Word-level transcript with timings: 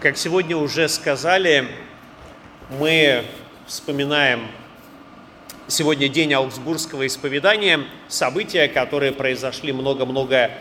Как 0.00 0.16
сегодня 0.16 0.56
уже 0.56 0.88
сказали, 0.88 1.66
мы 2.78 3.24
вспоминаем 3.66 4.46
сегодня 5.66 6.08
день 6.08 6.32
Аугсбургского 6.34 7.04
исповедания, 7.04 7.80
события, 8.06 8.68
которые 8.68 9.10
произошли 9.10 9.72
много-много 9.72 10.52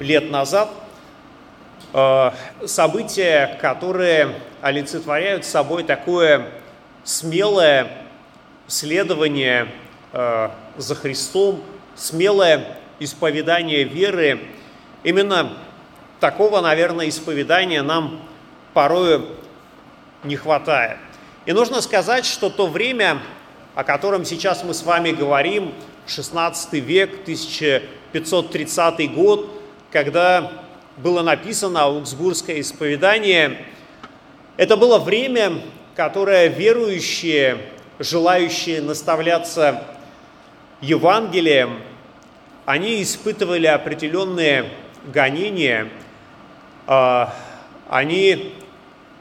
лет 0.00 0.28
назад, 0.28 0.70
э, 1.92 2.30
события, 2.66 3.56
которые 3.60 4.40
олицетворяют 4.60 5.44
собой 5.44 5.84
такое 5.84 6.50
смелое 7.04 7.92
следование 8.66 9.68
э, 10.12 10.48
за 10.78 10.94
Христом, 10.96 11.62
смелое 11.94 12.76
исповедание 12.98 13.84
веры. 13.84 14.40
Именно 15.04 15.52
такого, 16.18 16.60
наверное, 16.60 17.08
исповедания 17.08 17.80
нам 17.80 18.33
порою 18.74 19.26
не 20.24 20.36
хватает. 20.36 20.98
И 21.46 21.52
нужно 21.52 21.80
сказать, 21.80 22.26
что 22.26 22.50
то 22.50 22.66
время, 22.66 23.20
о 23.74 23.84
котором 23.84 24.24
сейчас 24.24 24.64
мы 24.64 24.74
с 24.74 24.82
вами 24.82 25.12
говорим, 25.12 25.72
16 26.06 26.72
век, 26.74 27.22
1530 27.22 29.14
год, 29.14 29.50
когда 29.90 30.52
было 30.96 31.22
написано 31.22 31.84
Аугсбургское 31.84 32.60
исповедание, 32.60 33.64
это 34.56 34.76
было 34.76 34.98
время, 34.98 35.60
которое 35.96 36.48
верующие, 36.48 37.58
желающие 37.98 38.80
наставляться 38.80 39.84
Евангелием, 40.80 41.80
они 42.64 43.02
испытывали 43.02 43.66
определенные 43.66 44.70
гонения, 45.12 45.88
а, 46.86 47.34
они 47.88 48.54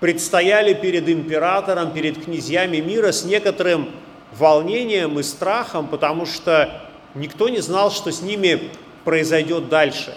предстояли 0.04 0.74
перед 0.74 1.08
императором, 1.08 1.94
перед 1.94 2.26
князьями 2.26 2.82
мира 2.82 3.14
с 3.14 3.24
некоторым 3.24 3.90
волнением 4.38 5.18
и 5.18 5.24
страхом, 5.24 5.88
потому 5.88 6.26
что 6.26 6.90
никто 7.16 7.48
не 7.48 7.62
знал, 7.62 7.90
что 7.90 8.12
с 8.12 8.22
ними 8.22 8.70
произойдет 9.06 9.70
дальше. 9.70 10.14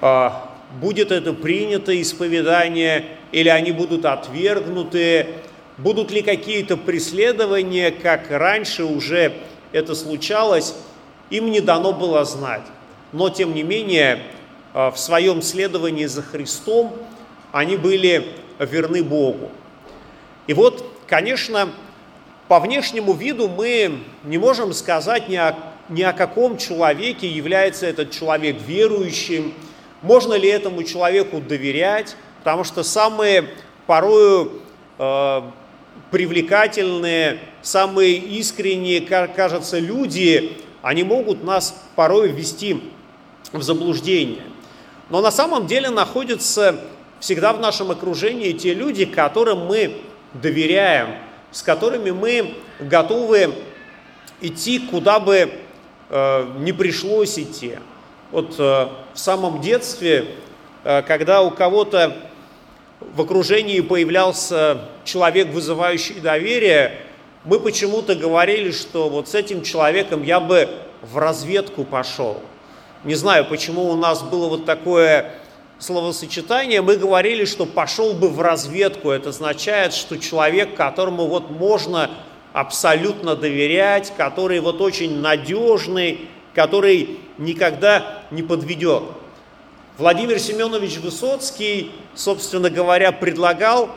А, 0.00 0.50
будет 0.80 1.12
это 1.12 1.34
принято 1.34 2.02
исповедание, 2.02 3.04
или 3.30 3.48
они 3.48 3.70
будут 3.70 4.04
отвергнуты, 4.04 5.28
будут 5.76 6.10
ли 6.10 6.20
какие-то 6.20 6.76
преследования, 6.76 7.92
как 7.92 8.28
раньше 8.28 8.82
уже 8.82 9.34
это 9.70 9.94
случалось, 9.94 10.74
им 11.30 11.52
не 11.52 11.60
дано 11.60 11.92
было 11.92 12.24
знать. 12.24 12.66
Но, 13.12 13.30
тем 13.30 13.54
не 13.54 13.62
менее, 13.62 14.20
а, 14.74 14.90
в 14.90 14.98
своем 14.98 15.42
следовании 15.42 16.06
за 16.06 16.22
Христом 16.22 16.96
они 17.52 17.76
были 17.76 18.34
верны 18.58 19.02
Богу. 19.02 19.50
И 20.46 20.54
вот, 20.54 20.84
конечно, 21.06 21.68
по 22.48 22.60
внешнему 22.60 23.12
виду 23.12 23.48
мы 23.48 24.00
не 24.24 24.38
можем 24.38 24.72
сказать 24.72 25.28
ни 25.28 25.36
о, 25.36 25.56
ни 25.88 26.02
о 26.02 26.12
каком 26.12 26.56
человеке, 26.56 27.28
является 27.28 27.86
этот 27.86 28.10
человек 28.10 28.56
верующим, 28.66 29.52
можно 30.02 30.34
ли 30.34 30.48
этому 30.48 30.82
человеку 30.84 31.40
доверять, 31.40 32.16
потому 32.38 32.64
что 32.64 32.82
самые 32.82 33.50
порою 33.86 34.62
э, 34.98 35.42
привлекательные, 36.10 37.40
самые 37.62 38.16
искренние, 38.16 39.00
кажется, 39.00 39.78
люди, 39.78 40.56
они 40.82 41.02
могут 41.02 41.44
нас 41.44 41.84
порой 41.96 42.28
ввести 42.28 42.82
в 43.52 43.62
заблуждение. 43.62 44.44
Но 45.10 45.20
на 45.20 45.30
самом 45.30 45.66
деле 45.66 45.90
находятся 45.90 46.80
всегда 47.20 47.52
в 47.52 47.60
нашем 47.60 47.90
окружении 47.90 48.52
те 48.52 48.74
люди, 48.74 49.04
которым 49.04 49.66
мы 49.66 49.96
доверяем, 50.34 51.16
с 51.50 51.62
которыми 51.62 52.10
мы 52.10 52.54
готовы 52.80 53.54
идти, 54.40 54.78
куда 54.78 55.18
бы 55.18 55.50
э, 56.10 56.46
не 56.58 56.72
пришлось 56.72 57.38
идти. 57.38 57.78
Вот 58.30 58.54
э, 58.58 58.88
в 59.14 59.18
самом 59.18 59.60
детстве, 59.60 60.26
э, 60.84 61.02
когда 61.02 61.42
у 61.42 61.50
кого-то 61.50 62.16
в 63.00 63.22
окружении 63.22 63.80
появлялся 63.80 64.88
человек, 65.04 65.48
вызывающий 65.48 66.20
доверие, 66.20 67.00
мы 67.44 67.60
почему-то 67.60 68.14
говорили, 68.14 68.70
что 68.72 69.08
вот 69.08 69.28
с 69.28 69.34
этим 69.34 69.62
человеком 69.62 70.22
я 70.22 70.40
бы 70.40 70.68
в 71.02 71.16
разведку 71.18 71.84
пошел. 71.84 72.42
Не 73.04 73.14
знаю, 73.14 73.46
почему 73.46 73.84
у 73.90 73.96
нас 73.96 74.22
было 74.22 74.48
вот 74.48 74.66
такое 74.66 75.32
словосочетание, 75.78 76.82
мы 76.82 76.96
говорили, 76.96 77.44
что 77.44 77.66
пошел 77.66 78.14
бы 78.14 78.28
в 78.28 78.40
разведку. 78.40 79.10
Это 79.10 79.30
означает, 79.30 79.94
что 79.94 80.18
человек, 80.18 80.74
которому 80.74 81.26
вот 81.26 81.50
можно 81.50 82.10
абсолютно 82.52 83.36
доверять, 83.36 84.12
который 84.16 84.60
вот 84.60 84.80
очень 84.80 85.20
надежный, 85.20 86.28
который 86.54 87.18
никогда 87.38 88.22
не 88.30 88.42
подведет. 88.42 89.04
Владимир 89.96 90.38
Семенович 90.38 90.98
Высоцкий, 90.98 91.92
собственно 92.14 92.70
говоря, 92.70 93.12
предлагал 93.12 93.90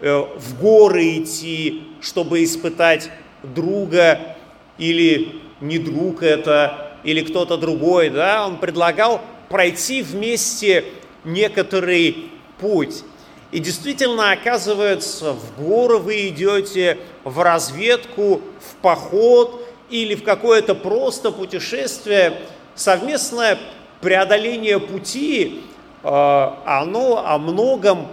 э, 0.00 0.24
в 0.36 0.60
горы 0.60 1.18
идти, 1.18 1.82
чтобы 2.00 2.42
испытать 2.44 3.10
друга 3.42 4.36
или 4.78 5.40
не 5.60 5.78
друг 5.78 6.22
это, 6.22 6.92
или 7.04 7.20
кто-то 7.22 7.56
другой, 7.56 8.10
да, 8.10 8.46
он 8.46 8.56
предлагал 8.58 9.20
пройти 9.48 10.02
вместе 10.02 10.84
некоторый 11.24 12.30
путь. 12.58 13.02
И 13.50 13.60
действительно, 13.60 14.32
оказывается, 14.32 15.32
в 15.32 15.62
горы 15.62 15.98
вы 15.98 16.28
идете 16.28 16.98
в 17.22 17.40
разведку, 17.40 18.40
в 18.60 18.76
поход 18.82 19.64
или 19.90 20.14
в 20.14 20.24
какое-то 20.24 20.74
просто 20.74 21.30
путешествие, 21.30 22.40
совместное 22.74 23.58
преодоление 24.00 24.80
пути, 24.80 25.62
э, 26.02 26.08
оно 26.08 27.24
о 27.24 27.38
многом 27.38 28.08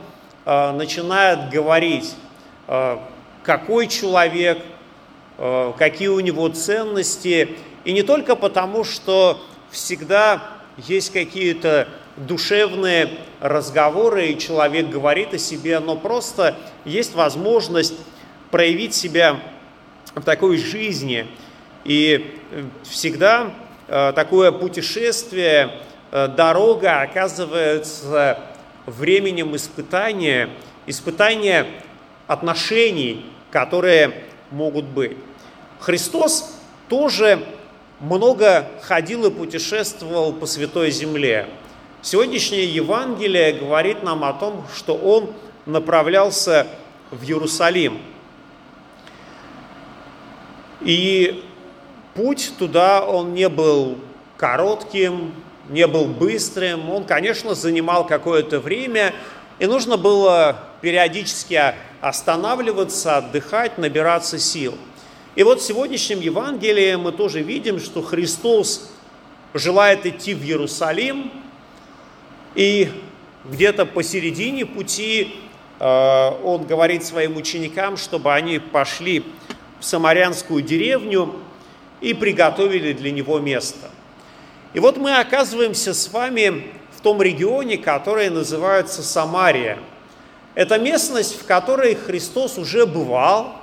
э, 0.45 0.71
начинает 0.71 1.49
говорить, 1.49 2.15
э, 2.67 2.97
какой 3.43 3.87
человек, 3.87 4.59
какие 5.79 6.09
у 6.09 6.19
него 6.19 6.47
ценности, 6.49 7.57
и 7.83 7.93
не 7.93 8.03
только 8.03 8.35
потому, 8.35 8.83
что 8.83 9.41
всегда 9.71 10.43
есть 10.77 11.11
какие-то 11.11 11.87
душевные 12.17 13.09
разговоры, 13.39 14.27
и 14.27 14.39
человек 14.39 14.89
говорит 14.89 15.33
о 15.33 15.37
себе, 15.37 15.79
но 15.79 15.95
просто 15.95 16.55
есть 16.85 17.15
возможность 17.15 17.95
проявить 18.51 18.93
себя 18.93 19.39
в 20.15 20.23
такой 20.23 20.57
жизни. 20.57 21.27
И 21.83 22.37
э, 22.51 22.63
всегда 22.83 23.53
э, 23.87 24.13
такое 24.13 24.51
путешествие, 24.51 25.79
э, 26.11 26.27
дорога 26.27 27.01
оказывается 27.01 28.39
временем 28.85 29.55
испытания, 29.55 30.49
испытания 30.85 31.65
отношений, 32.27 33.25
которые 33.51 34.23
могут 34.51 34.85
быть. 34.85 35.17
Христос 35.79 36.55
тоже 36.87 37.43
много 37.99 38.67
ходил 38.81 39.25
и 39.25 39.31
путешествовал 39.31 40.33
по 40.33 40.45
Святой 40.45 40.91
Земле. 40.91 41.47
Сегодняшнее 42.03 42.65
Евангелие 42.65 43.53
говорит 43.53 44.01
нам 44.01 44.23
о 44.23 44.33
том, 44.33 44.65
что 44.75 44.95
он 44.95 45.35
направлялся 45.67 46.65
в 47.11 47.23
Иерусалим. 47.23 47.99
И 50.79 51.43
путь 52.15 52.53
туда 52.57 53.05
он 53.05 53.35
не 53.35 53.47
был 53.49 53.99
коротким, 54.35 55.31
не 55.69 55.85
был 55.85 56.05
быстрым, 56.05 56.89
он, 56.89 57.03
конечно, 57.03 57.53
занимал 57.53 58.07
какое-то 58.07 58.59
время, 58.59 59.13
и 59.59 59.67
нужно 59.67 59.95
было 59.95 60.57
периодически 60.81 61.75
останавливаться, 62.01 63.17
отдыхать, 63.17 63.77
набираться 63.77 64.39
сил. 64.39 64.75
И 65.35 65.43
вот 65.43 65.61
в 65.61 65.63
сегодняшнем 65.63 66.19
Евангелии 66.19 66.95
мы 66.95 67.11
тоже 67.11 67.41
видим, 67.43 67.79
что 67.79 68.01
Христос 68.01 68.89
желает 69.53 70.07
идти 70.07 70.33
в 70.33 70.41
Иерусалим, 70.43 71.31
и 72.55 72.89
где-то 73.45 73.85
посередине 73.85 74.65
пути 74.65 75.35
э, 75.79 76.31
он 76.43 76.65
говорит 76.65 77.03
своим 77.03 77.37
ученикам, 77.37 77.97
чтобы 77.97 78.33
они 78.33 78.59
пошли 78.59 79.25
в 79.79 79.85
самарянскую 79.85 80.61
деревню 80.61 81.35
и 82.01 82.13
приготовили 82.13 82.93
для 82.93 83.11
него 83.11 83.39
место. 83.39 83.89
И 84.73 84.79
вот 84.79 84.97
мы 84.97 85.17
оказываемся 85.17 85.93
с 85.93 86.11
вами 86.11 86.71
в 86.95 87.01
том 87.01 87.21
регионе, 87.21 87.77
который 87.77 88.29
называется 88.29 89.01
Самария. 89.01 89.79
Это 90.53 90.77
местность, 90.77 91.39
в 91.41 91.45
которой 91.45 91.95
Христос 91.95 92.57
уже 92.57 92.85
бывал 92.85 93.55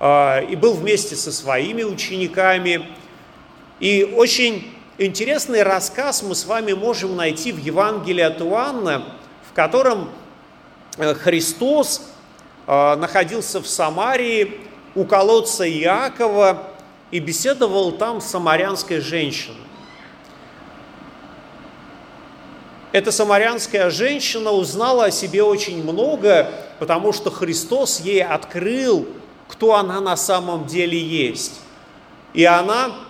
э, 0.00 0.46
и 0.46 0.56
был 0.56 0.74
вместе 0.74 1.16
со 1.16 1.30
своими 1.30 1.82
учениками. 1.82 2.86
И 3.78 4.04
очень 4.16 4.74
интересный 5.06 5.62
рассказ 5.62 6.22
мы 6.22 6.34
с 6.34 6.44
вами 6.44 6.72
можем 6.72 7.16
найти 7.16 7.52
в 7.52 7.58
Евангелии 7.58 8.22
от 8.22 8.40
Иоанна, 8.40 9.04
в 9.48 9.54
котором 9.54 10.10
Христос 10.96 12.02
находился 12.66 13.60
в 13.60 13.66
Самарии 13.66 14.60
у 14.94 15.04
колодца 15.04 15.68
Иакова 15.68 16.70
и 17.10 17.18
беседовал 17.18 17.92
там 17.92 18.20
с 18.20 18.26
самарянской 18.26 19.00
женщиной. 19.00 19.56
Эта 22.92 23.12
самарянская 23.12 23.88
женщина 23.90 24.50
узнала 24.50 25.06
о 25.06 25.10
себе 25.10 25.44
очень 25.44 25.82
много, 25.82 26.50
потому 26.80 27.12
что 27.12 27.30
Христос 27.30 28.00
ей 28.00 28.22
открыл, 28.22 29.06
кто 29.46 29.76
она 29.76 30.00
на 30.00 30.16
самом 30.16 30.66
деле 30.66 30.98
есть. 30.98 31.60
И 32.34 32.44
она 32.44 32.88
э, 32.88 33.09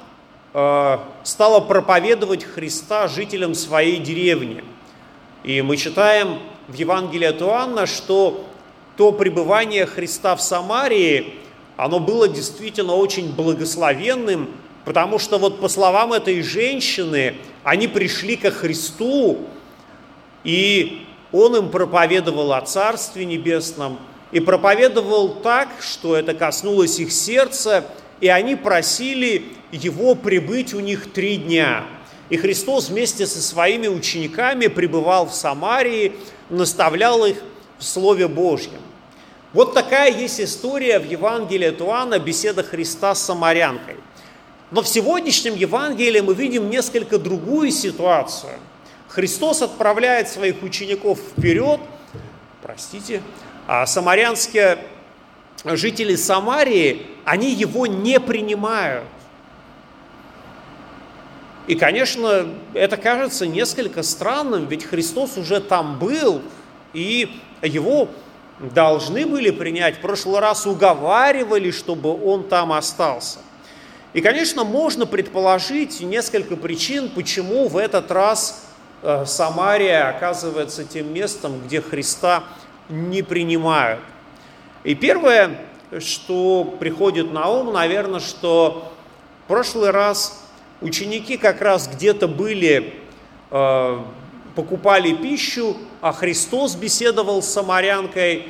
стала 0.52 1.60
проповедовать 1.60 2.44
Христа 2.44 3.06
жителям 3.06 3.54
своей 3.54 3.98
деревни. 3.98 4.64
И 5.44 5.62
мы 5.62 5.76
читаем 5.76 6.40
в 6.68 6.74
Евангелии 6.74 7.26
от 7.26 7.40
Иоанна, 7.40 7.86
что 7.86 8.44
то 8.96 9.12
пребывание 9.12 9.86
Христа 9.86 10.34
в 10.36 10.42
Самарии, 10.42 11.34
оно 11.76 12.00
было 12.00 12.28
действительно 12.28 12.94
очень 12.94 13.32
благословенным, 13.32 14.50
потому 14.84 15.18
что 15.18 15.38
вот 15.38 15.60
по 15.60 15.68
словам 15.68 16.12
этой 16.12 16.42
женщины, 16.42 17.36
они 17.62 17.88
пришли 17.88 18.36
ко 18.36 18.50
Христу, 18.50 19.38
и 20.44 21.06
он 21.32 21.56
им 21.56 21.68
проповедовал 21.70 22.52
о 22.52 22.60
Царстве 22.60 23.24
Небесном, 23.24 23.98
и 24.32 24.40
проповедовал 24.40 25.36
так, 25.36 25.68
что 25.80 26.16
это 26.16 26.34
коснулось 26.34 26.98
их 26.98 27.12
сердца, 27.12 27.84
и 28.20 28.28
они 28.28 28.56
просили 28.56 29.44
его 29.72 30.14
прибыть 30.14 30.74
у 30.74 30.80
них 30.80 31.12
три 31.12 31.36
дня. 31.36 31.84
И 32.28 32.36
Христос 32.36 32.88
вместе 32.90 33.26
со 33.26 33.40
своими 33.42 33.88
учениками 33.88 34.66
пребывал 34.68 35.26
в 35.26 35.34
Самарии, 35.34 36.12
наставлял 36.48 37.24
их 37.24 37.36
в 37.78 37.84
Слове 37.84 38.28
Божьем. 38.28 38.80
Вот 39.52 39.74
такая 39.74 40.12
есть 40.12 40.40
история 40.40 40.98
в 40.98 41.10
Евангелии 41.10 41.68
от 41.68 41.80
Иоанна, 41.80 42.18
беседа 42.18 42.62
Христа 42.62 43.14
с 43.14 43.24
самарянкой. 43.24 43.96
Но 44.70 44.82
в 44.82 44.88
сегодняшнем 44.88 45.56
Евангелии 45.56 46.20
мы 46.20 46.34
видим 46.34 46.70
несколько 46.70 47.18
другую 47.18 47.70
ситуацию– 47.72 48.52
Христос 49.10 49.60
отправляет 49.60 50.28
своих 50.28 50.62
учеников 50.62 51.18
вперед, 51.18 51.80
простите, 52.62 53.22
а 53.66 53.84
самарянские 53.84 54.78
жители 55.64 56.14
Самарии, 56.14 57.08
они 57.24 57.52
его 57.52 57.86
не 57.86 58.20
принимают. 58.20 59.04
И, 61.66 61.74
конечно, 61.74 62.48
это 62.74 62.96
кажется 62.96 63.46
несколько 63.46 64.02
странным, 64.02 64.66
ведь 64.66 64.84
Христос 64.84 65.36
уже 65.36 65.60
там 65.60 65.98
был, 65.98 66.42
и 66.92 67.40
его 67.62 68.08
должны 68.58 69.26
были 69.26 69.50
принять. 69.50 69.98
В 69.98 70.00
прошлый 70.00 70.40
раз 70.40 70.66
уговаривали, 70.66 71.70
чтобы 71.70 72.12
он 72.24 72.44
там 72.44 72.72
остался. 72.72 73.38
И, 74.12 74.20
конечно, 74.20 74.64
можно 74.64 75.06
предположить 75.06 76.00
несколько 76.00 76.56
причин, 76.56 77.10
почему 77.10 77.68
в 77.68 77.76
этот 77.76 78.10
раз 78.10 78.70
Э, 79.02 79.24
Самария 79.26 80.08
оказывается 80.08 80.84
тем 80.84 81.12
местом, 81.12 81.60
где 81.64 81.80
Христа 81.80 82.44
не 82.88 83.22
принимают. 83.22 84.00
И 84.84 84.94
первое, 84.94 85.58
что 85.98 86.76
приходит 86.78 87.32
на 87.32 87.48
ум, 87.48 87.72
наверное, 87.72 88.20
что 88.20 88.92
в 89.44 89.48
прошлый 89.48 89.90
раз 89.90 90.42
ученики 90.80 91.36
как 91.36 91.60
раз 91.60 91.88
где-то 91.88 92.28
были, 92.28 92.94
э, 93.50 93.98
покупали 94.54 95.12
пищу, 95.12 95.76
а 96.00 96.12
Христос 96.12 96.76
беседовал 96.76 97.42
с 97.42 97.48
самарянкой. 97.48 98.48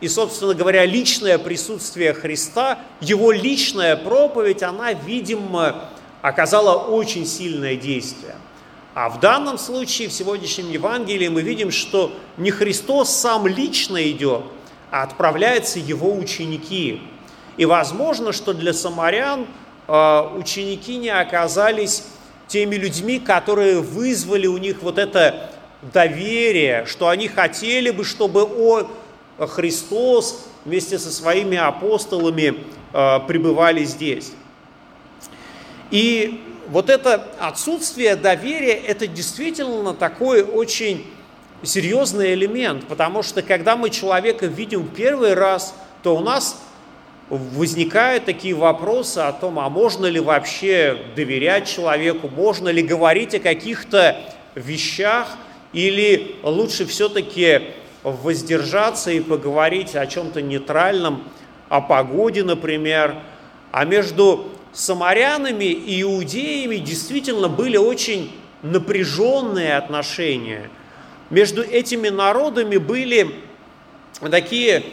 И, 0.00 0.08
собственно 0.08 0.54
говоря, 0.54 0.84
личное 0.84 1.38
присутствие 1.38 2.12
Христа, 2.12 2.80
его 3.00 3.30
личная 3.30 3.96
проповедь, 3.96 4.64
она, 4.64 4.92
видимо, 4.92 5.90
оказала 6.22 6.74
очень 6.76 7.24
сильное 7.24 7.76
действие. 7.76 8.34
А 8.94 9.08
в 9.08 9.20
данном 9.20 9.58
случае, 9.58 10.08
в 10.08 10.12
сегодняшнем 10.12 10.70
Евангелии, 10.70 11.28
мы 11.28 11.42
видим, 11.42 11.70
что 11.70 12.12
не 12.36 12.50
Христос 12.50 13.10
сам 13.10 13.46
лично 13.46 14.10
идет, 14.10 14.42
а 14.92 15.02
отправляются 15.02 15.78
его 15.78 16.14
ученики. 16.14 17.00
И 17.56 17.64
возможно, 17.64 18.32
что 18.32 18.52
для 18.52 18.74
самарян 18.74 19.46
э, 19.88 20.28
ученики 20.36 20.98
не 20.98 21.08
оказались 21.08 22.04
теми 22.46 22.76
людьми, 22.76 23.18
которые 23.18 23.80
вызвали 23.80 24.46
у 24.46 24.58
них 24.58 24.82
вот 24.82 24.98
это 24.98 25.50
доверие, 25.80 26.84
что 26.86 27.08
они 27.08 27.26
хотели 27.26 27.90
бы, 27.90 28.04
чтобы 28.04 28.44
о, 28.44 28.86
Христос 29.46 30.46
вместе 30.66 30.98
со 30.98 31.10
своими 31.10 31.56
апостолами 31.56 32.62
э, 32.92 33.20
пребывали 33.26 33.84
здесь. 33.84 34.32
И 35.90 36.42
вот 36.68 36.90
это 36.90 37.28
отсутствие 37.40 38.14
доверия, 38.14 38.74
это 38.74 39.06
действительно 39.06 39.94
такой 39.94 40.42
очень 40.42 41.06
серьезный 41.62 42.34
элемент, 42.34 42.86
потому 42.86 43.22
что 43.22 43.42
когда 43.42 43.76
мы 43.76 43.90
человека 43.90 44.46
видим 44.46 44.88
первый 44.88 45.34
раз, 45.34 45.74
то 46.02 46.16
у 46.16 46.20
нас 46.20 46.62
возникают 47.30 48.24
такие 48.24 48.54
вопросы 48.54 49.18
о 49.18 49.32
том, 49.32 49.58
а 49.58 49.68
можно 49.68 50.06
ли 50.06 50.20
вообще 50.20 50.98
доверять 51.16 51.68
человеку, 51.68 52.28
можно 52.28 52.68
ли 52.68 52.82
говорить 52.82 53.34
о 53.34 53.38
каких-то 53.38 54.16
вещах, 54.54 55.36
или 55.72 56.36
лучше 56.42 56.84
все-таки 56.84 57.62
воздержаться 58.02 59.10
и 59.10 59.20
поговорить 59.20 59.94
о 59.94 60.06
чем-то 60.06 60.42
нейтральном, 60.42 61.24
о 61.68 61.80
погоде, 61.80 62.42
например. 62.42 63.16
А 63.70 63.84
между 63.84 64.50
самарянами 64.72 65.64
и 65.64 66.02
иудеями 66.02 66.76
действительно 66.76 67.48
были 67.48 67.76
очень 67.76 68.32
напряженные 68.62 69.76
отношения. 69.76 70.68
Между 71.32 71.62
этими 71.62 72.10
народами 72.10 72.76
были 72.76 73.34
такие 74.30 74.84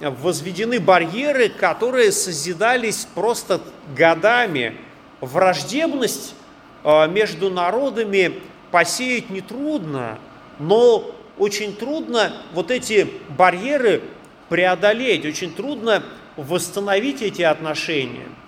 возведены 0.00 0.80
барьеры, 0.80 1.48
которые 1.48 2.10
созидались 2.10 3.06
просто 3.14 3.62
годами. 3.96 4.76
Враждебность 5.20 6.34
а, 6.82 7.06
между 7.06 7.48
народами 7.48 8.42
посеять 8.70 9.30
нетрудно, 9.30 10.18
но 10.58 11.14
очень 11.38 11.74
трудно 11.74 12.32
вот 12.52 12.70
эти 12.70 13.08
барьеры 13.38 14.02
преодолеть, 14.48 15.24
очень 15.24 15.54
трудно 15.54 16.02
восстановить 16.36 17.22
эти 17.22 17.40
отношения– 17.40 18.28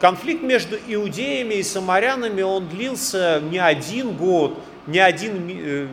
Конфликт 0.00 0.42
между 0.42 0.76
иудеями 0.86 1.54
и 1.54 1.62
самарянами, 1.62 2.42
он 2.42 2.68
длился 2.68 3.40
не 3.40 3.58
один 3.58 4.10
год, 4.16 4.58
не 4.86 4.98
один, 4.98 5.48
э, 5.48 5.86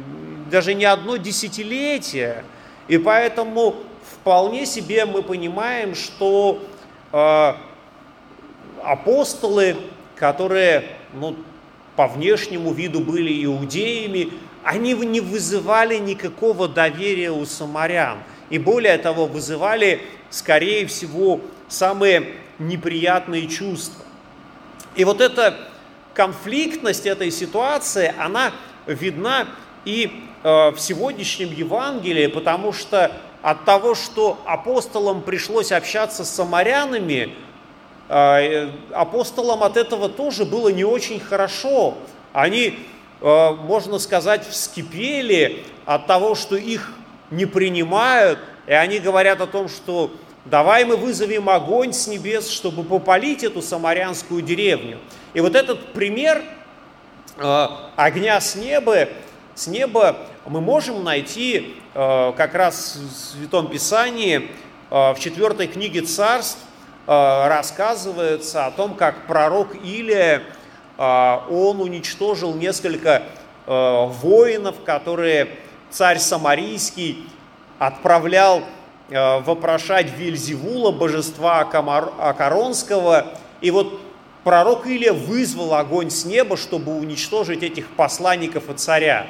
даже 0.52 0.76
не 0.76 0.86
одно 0.86 1.18
десятилетие. 1.18 2.44
И 2.88 2.98
поэтому 2.98 3.76
вполне 4.04 4.66
себе 4.68 5.06
мы 5.06 5.24
понимаем, 5.24 5.96
что 5.96 6.62
э, 7.12 7.54
апостолы, 8.84 9.78
которые 10.16 10.84
ну, 11.14 11.36
по 11.96 12.08
внешнему 12.08 12.74
виду 12.74 13.00
были 13.00 13.44
иудеями, 13.46 14.34
они 14.64 14.94
не 14.94 15.22
вызывали 15.22 15.98
никакого 15.98 16.68
доверия 16.68 17.32
у 17.32 17.46
самарян. 17.46 18.20
И 18.50 18.60
более 18.60 18.98
того, 18.98 19.26
вызывали, 19.26 20.02
скорее 20.30 20.86
всего, 20.86 21.40
самые 21.68 22.34
неприятные 22.60 23.48
чувства. 23.48 24.06
И 24.96 25.06
вот 25.06 25.22
эта 25.22 25.58
конфликтность 26.14 27.06
этой 27.06 27.32
ситуации, 27.32 28.14
она 28.20 28.52
видна 28.86 29.48
и 29.86 30.26
в 30.44 30.76
сегодняшнем 30.78 31.52
Евангелии, 31.54 32.28
потому 32.28 32.74
что 32.74 33.12
от 33.42 33.66
того, 33.66 33.96
что 33.96 34.40
апостолам 34.46 35.22
пришлось 35.22 35.72
общаться 35.72 36.24
с 36.24 36.30
самарянами, 36.30 37.34
э, 38.08 38.70
апостолам 38.92 39.64
от 39.64 39.78
этого 39.78 40.10
тоже 40.10 40.46
было 40.46 40.70
не 40.70 40.84
очень 40.84 41.20
хорошо. 41.20 41.96
Они, 42.34 42.80
э, 43.22 43.52
можно 43.52 43.98
сказать, 43.98 44.48
вскипели 44.48 45.64
от 45.86 46.08
того, 46.08 46.36
что 46.36 46.56
их 46.56 46.94
не 47.32 47.46
принимают, 47.46 48.40
и 48.68 48.74
они 48.74 49.00
говорят 49.00 49.42
о 49.42 49.48
том, 49.48 49.68
что 49.70 50.12
давай 50.46 50.86
мы 50.86 50.96
вызовем 50.96 51.50
огонь 51.50 51.94
с 51.94 52.06
небес, 52.08 52.50
чтобы 52.50 52.84
попалить 52.84 53.44
эту 53.44 53.62
самарянскую 53.62 54.42
деревню. 54.44 55.00
И 55.34 55.42
вот 55.42 55.56
этот 55.56 55.94
пример 55.94 56.44
э, 57.38 57.68
огня 57.96 58.40
с 58.40 58.56
неба, 58.56 59.10
с 59.56 59.66
неба 59.66 60.18
мы 60.46 60.62
можем 60.62 61.04
найти 61.04 61.76
э, 61.94 62.34
как 62.36 62.56
раз 62.56 62.98
в 62.98 63.16
Святом 63.16 63.68
Писании, 63.68 64.50
э, 64.90 65.14
в 65.14 65.18
четвертой 65.20 65.68
книге 65.68 66.02
царств 66.02 66.60
рассказывается 67.08 68.68
о 68.68 68.72
том, 68.72 68.94
как 68.94 69.26
пророк 69.26 69.76
Илия, 69.84 70.44
он 70.98 71.82
уничтожил 71.82 72.54
несколько 72.54 73.24
воинов, 73.66 74.76
которые 74.86 75.58
царь 75.90 76.20
Самарийский 76.20 77.28
отправлял 77.82 78.62
э, 79.10 79.40
вопрошать 79.40 80.12
Вильзевула, 80.16 80.92
божества 80.92 81.60
Акаронского, 81.62 83.28
и 83.60 83.72
вот 83.72 84.00
пророк 84.44 84.86
Илия 84.86 85.14
вызвал 85.14 85.74
огонь 85.74 86.12
с 86.12 86.24
неба, 86.24 86.58
чтобы 86.58 86.96
уничтожить 86.96 87.64
этих 87.64 87.88
посланников 87.90 88.70
и 88.70 88.74
царя. 88.76 89.26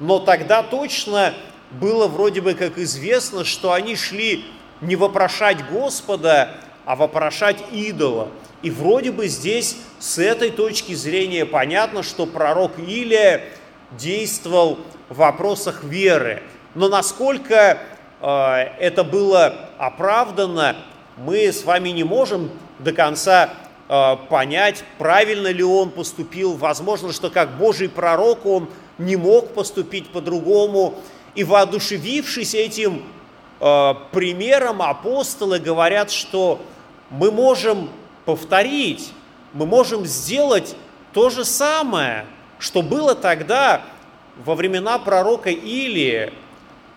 Но 0.00 0.18
тогда 0.18 0.62
точно 0.62 1.34
было 1.70 2.06
вроде 2.06 2.40
бы 2.40 2.54
как 2.54 2.78
известно, 2.78 3.44
что 3.44 3.72
они 3.72 3.96
шли 3.96 4.44
не 4.80 4.96
вопрошать 4.96 5.68
Господа, 5.70 6.54
а 6.84 6.96
вопрошать 6.96 7.58
идола. 7.72 8.28
И 8.62 8.70
вроде 8.70 9.12
бы 9.12 9.28
здесь 9.28 9.76
с 9.98 10.18
этой 10.18 10.50
точки 10.50 10.94
зрения 10.94 11.46
понятно, 11.46 12.02
что 12.02 12.26
пророк 12.26 12.78
Илия 12.78 13.44
действовал 13.92 14.78
в 15.08 15.18
вопросах 15.18 15.84
веры. 15.84 16.42
Но 16.74 16.88
насколько 16.88 17.78
э, 18.20 18.26
это 18.78 19.04
было 19.04 19.68
оправдано, 19.78 20.76
мы 21.16 21.52
с 21.52 21.64
вами 21.64 21.90
не 21.90 22.04
можем 22.04 22.50
до 22.78 22.92
конца 22.92 23.50
э, 23.88 24.16
понять, 24.28 24.84
правильно 24.98 25.48
ли 25.48 25.62
он 25.62 25.90
поступил. 25.90 26.54
Возможно, 26.54 27.12
что 27.12 27.30
как 27.30 27.56
Божий 27.58 27.88
пророк 27.88 28.46
он 28.46 28.68
не 28.98 29.16
мог 29.16 29.54
поступить 29.54 30.10
по-другому. 30.10 30.94
И 31.34 31.44
воодушевившись 31.44 32.54
этим 32.54 33.04
э, 33.60 33.94
примером, 34.12 34.82
апостолы 34.82 35.58
говорят, 35.58 36.10
что 36.10 36.60
мы 37.10 37.30
можем 37.30 37.88
повторить, 38.24 39.12
мы 39.52 39.66
можем 39.66 40.04
сделать 40.04 40.76
то 41.12 41.30
же 41.30 41.44
самое, 41.44 42.26
что 42.58 42.82
было 42.82 43.14
тогда 43.14 43.82
во 44.44 44.54
времена 44.54 44.98
пророка 44.98 45.50
Илии. 45.50 46.32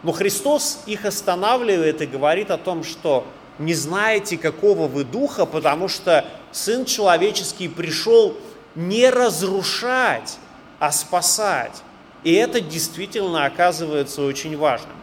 Но 0.03 0.11
Христос 0.11 0.83
их 0.87 1.05
останавливает 1.05 2.01
и 2.01 2.07
говорит 2.07 2.51
о 2.51 2.57
том, 2.57 2.83
что 2.83 3.25
не 3.59 3.73
знаете, 3.73 4.37
какого 4.37 4.87
вы 4.87 5.03
духа, 5.03 5.45
потому 5.45 5.87
что 5.87 6.25
Сын 6.51 6.85
Человеческий 6.85 7.67
пришел 7.67 8.35
не 8.75 9.09
разрушать, 9.09 10.37
а 10.79 10.91
спасать. 10.91 11.83
И 12.23 12.33
это 12.33 12.61
действительно 12.61 13.45
оказывается 13.45 14.21
очень 14.21 14.55
важным. 14.55 14.95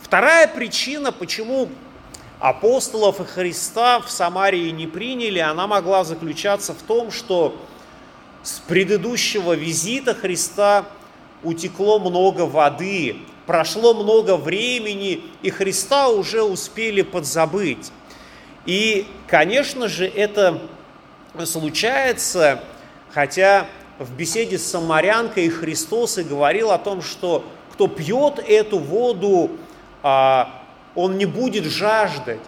Вторая 0.00 0.46
причина, 0.46 1.12
почему 1.12 1.68
апостолов 2.38 3.20
и 3.20 3.24
Христа 3.24 4.00
в 4.00 4.10
Самарии 4.10 4.70
не 4.70 4.86
приняли, 4.86 5.38
она 5.38 5.66
могла 5.66 6.04
заключаться 6.04 6.74
в 6.74 6.82
том, 6.82 7.10
что 7.10 7.60
с 8.42 8.60
предыдущего 8.60 9.54
визита 9.54 10.14
Христа 10.14 10.86
утекло 11.42 11.98
много 11.98 12.42
воды, 12.42 13.16
прошло 13.46 13.94
много 13.94 14.36
времени, 14.36 15.24
и 15.42 15.50
Христа 15.50 16.08
уже 16.08 16.42
успели 16.42 17.02
подзабыть. 17.02 17.90
И, 18.64 19.06
конечно 19.26 19.88
же, 19.88 20.06
это 20.06 20.62
случается, 21.44 22.62
хотя 23.12 23.66
в 24.00 24.12
беседе 24.14 24.58
с 24.58 24.66
самарянкой 24.66 25.50
Христос 25.50 26.16
и 26.16 26.22
говорил 26.22 26.70
о 26.70 26.78
том, 26.78 27.02
что 27.02 27.44
кто 27.72 27.86
пьет 27.86 28.38
эту 28.38 28.78
воду, 28.78 29.50
а, 30.02 30.62
он 30.94 31.18
не 31.18 31.26
будет 31.26 31.64
жаждать. 31.64 32.40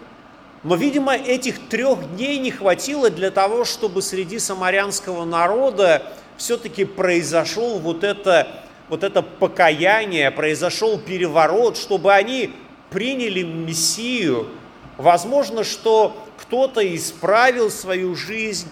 Но, 0.63 0.75
видимо, 0.75 1.13
этих 1.13 1.69
трех 1.69 2.15
дней 2.15 2.39
не 2.39 2.49
хватило 2.49 3.11
для 3.11 3.29
того, 3.29 3.65
чтобы 3.65 4.01
среди 4.01 4.39
самарянского 4.39 5.25
народа 5.25 6.01
все-таки 6.37 6.85
произошел 6.85 7.77
вот 7.77 8.03
это, 8.03 8.47
вот 8.89 9.03
это 9.03 9.21
покаяние, 9.21 10.31
произошел 10.31 10.97
переворот, 10.97 11.77
чтобы 11.77 12.13
они 12.13 12.51
приняли 12.89 13.43
Мессию. 13.43 14.47
Возможно, 14.97 15.63
что 15.63 16.17
кто-то 16.39 16.81
исправил 16.95 17.69
свою 17.69 18.15
жизнь, 18.15 18.69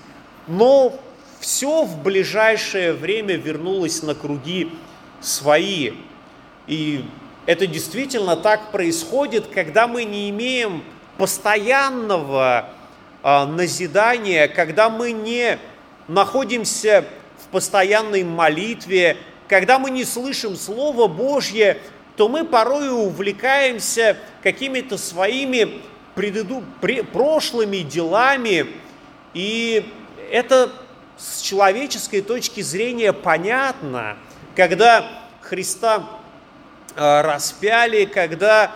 но 0.47 0.99
все 1.41 1.83
в 1.83 2.01
ближайшее 2.03 2.93
время 2.93 3.35
вернулось 3.35 4.03
на 4.03 4.13
круги 4.13 4.71
свои. 5.19 5.93
И 6.67 7.03
это 7.47 7.65
действительно 7.65 8.37
так 8.37 8.71
происходит, 8.71 9.47
когда 9.47 9.87
мы 9.87 10.03
не 10.03 10.29
имеем 10.29 10.83
постоянного 11.17 12.69
э, 13.23 13.45
назидания, 13.45 14.47
когда 14.47 14.89
мы 14.89 15.11
не 15.11 15.57
находимся 16.07 17.05
в 17.39 17.47
постоянной 17.47 18.23
молитве, 18.23 19.17
когда 19.47 19.79
мы 19.79 19.89
не 19.89 20.05
слышим 20.05 20.55
Слово 20.55 21.07
Божье, 21.07 21.79
то 22.17 22.29
мы 22.29 22.45
порой 22.45 22.89
увлекаемся 22.89 24.15
какими-то 24.43 24.99
своими 24.99 25.81
предыду... 26.13 26.63
пре... 26.81 27.03
прошлыми 27.03 27.77
делами, 27.77 28.67
и 29.33 29.91
это 30.31 30.71
с 31.21 31.41
человеческой 31.41 32.21
точки 32.21 32.61
зрения 32.61 33.13
понятно, 33.13 34.17
когда 34.55 35.05
Христа 35.41 36.03
а, 36.95 37.21
распяли, 37.21 38.05
когда 38.05 38.71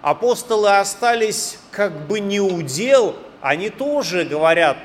апостолы 0.00 0.78
остались 0.78 1.58
как 1.72 2.06
бы 2.06 2.20
не 2.20 2.40
удел, 2.40 3.16
они 3.40 3.68
тоже 3.68 4.24
говорят, 4.24 4.76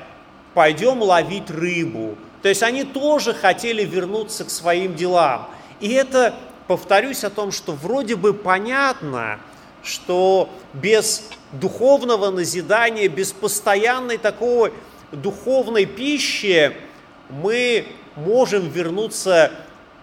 пойдем 0.54 1.02
ловить 1.02 1.50
рыбу. 1.50 2.18
То 2.42 2.48
есть 2.48 2.62
они 2.62 2.84
тоже 2.84 3.32
хотели 3.32 3.84
вернуться 3.84 4.44
к 4.44 4.50
своим 4.50 4.96
делам. 4.96 5.48
И 5.80 5.92
это, 5.92 6.34
повторюсь 6.66 7.22
о 7.24 7.30
том, 7.30 7.52
что 7.52 7.72
вроде 7.72 8.16
бы 8.16 8.34
понятно, 8.34 9.38
что 9.82 10.50
без 10.72 11.28
духовного 11.52 12.30
назидания, 12.30 13.06
без 13.06 13.32
постоянной 13.32 14.18
такой 14.18 14.72
духовной 15.12 15.86
пищи 15.86 16.74
мы 17.28 17.86
можем 18.16 18.68
вернуться 18.68 19.50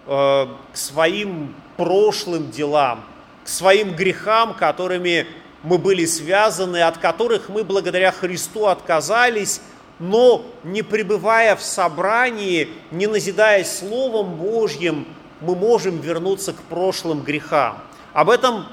э, 0.06 0.46
к 0.72 0.76
своим 0.76 1.54
прошлым 1.76 2.50
делам, 2.50 3.04
к 3.44 3.48
своим 3.48 3.94
грехам, 3.94 4.54
которыми 4.54 5.26
мы 5.62 5.78
были 5.78 6.04
связаны, 6.04 6.82
от 6.82 6.98
которых 6.98 7.48
мы 7.48 7.64
благодаря 7.64 8.12
Христу 8.12 8.66
отказались, 8.66 9.60
но 9.98 10.44
не 10.64 10.82
пребывая 10.82 11.54
в 11.54 11.62
собрании, 11.62 12.68
не 12.90 13.06
назидаясь 13.06 13.78
Словом 13.78 14.34
Божьим, 14.36 15.06
мы 15.40 15.54
можем 15.54 16.00
вернуться 16.00 16.52
к 16.52 16.62
прошлым 16.62 17.22
грехам. 17.22 17.78
Об 18.12 18.30
этом 18.30 18.66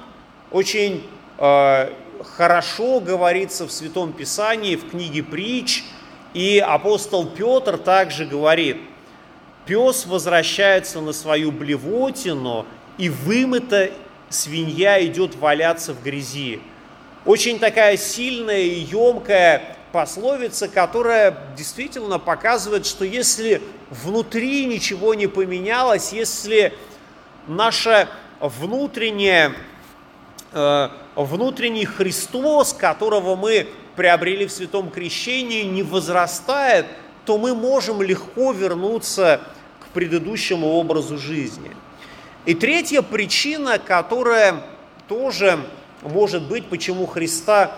очень 0.51 1.07
э, 1.37 1.93
хорошо 2.23 2.99
говорится 2.99 3.65
в 3.65 3.71
Святом 3.71 4.13
Писании, 4.13 4.75
в 4.75 4.89
книге 4.89 5.23
«Притч», 5.23 5.83
и 6.33 6.59
апостол 6.59 7.27
Петр 7.27 7.77
также 7.77 8.25
говорит, 8.25 8.77
пес 9.65 10.05
возвращается 10.05 11.01
на 11.01 11.13
свою 11.13 11.51
блевотину, 11.51 12.65
и 12.97 13.09
вымыта 13.09 13.91
свинья 14.29 15.03
идет 15.05 15.35
валяться 15.35 15.93
в 15.93 16.03
грязи. 16.03 16.59
Очень 17.25 17.59
такая 17.59 17.97
сильная 17.97 18.61
и 18.61 18.79
емкая 18.79 19.75
пословица, 19.91 20.67
которая 20.67 21.35
действительно 21.57 22.19
показывает, 22.19 22.85
что 22.85 23.03
если 23.05 23.61
внутри 23.89 24.65
ничего 24.65 25.13
не 25.13 25.27
поменялось, 25.27 26.13
если 26.13 26.73
наше 27.47 28.07
внутреннее, 28.39 29.53
э, 30.53 30.89
внутренний 31.15 31.85
Христос, 31.85 32.73
которого 32.73 33.35
мы 33.35 33.67
приобрели 33.99 34.45
в 34.45 34.51
святом 34.53 34.91
крещении, 34.91 35.63
не 35.63 35.83
возрастает, 35.83 36.85
то 37.25 37.37
мы 37.37 37.53
можем 37.53 38.01
легко 38.01 38.53
вернуться 38.53 39.41
к 39.81 39.87
предыдущему 39.87 40.67
образу 40.67 41.17
жизни. 41.17 41.75
И 42.45 42.53
третья 42.53 43.01
причина, 43.01 43.77
которая 43.77 44.63
тоже 45.09 45.59
может 46.01 46.43
быть, 46.43 46.67
почему 46.67 47.07
Христа 47.07 47.75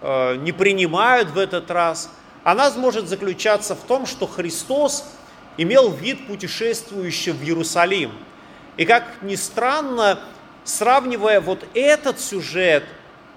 э, 0.00 0.36
не 0.36 0.52
принимают 0.52 1.30
в 1.30 1.38
этот 1.38 1.68
раз, 1.72 2.08
она 2.44 2.70
может 2.76 3.08
заключаться 3.08 3.74
в 3.74 3.80
том, 3.80 4.06
что 4.06 4.28
Христос 4.28 5.04
имел 5.56 5.90
вид 5.90 6.28
путешествующего 6.28 7.34
в 7.34 7.42
Иерусалим. 7.42 8.12
И 8.76 8.84
как 8.84 9.02
ни 9.22 9.34
странно, 9.34 10.20
сравнивая 10.62 11.40
вот 11.40 11.66
этот 11.74 12.20
сюжет 12.20 12.84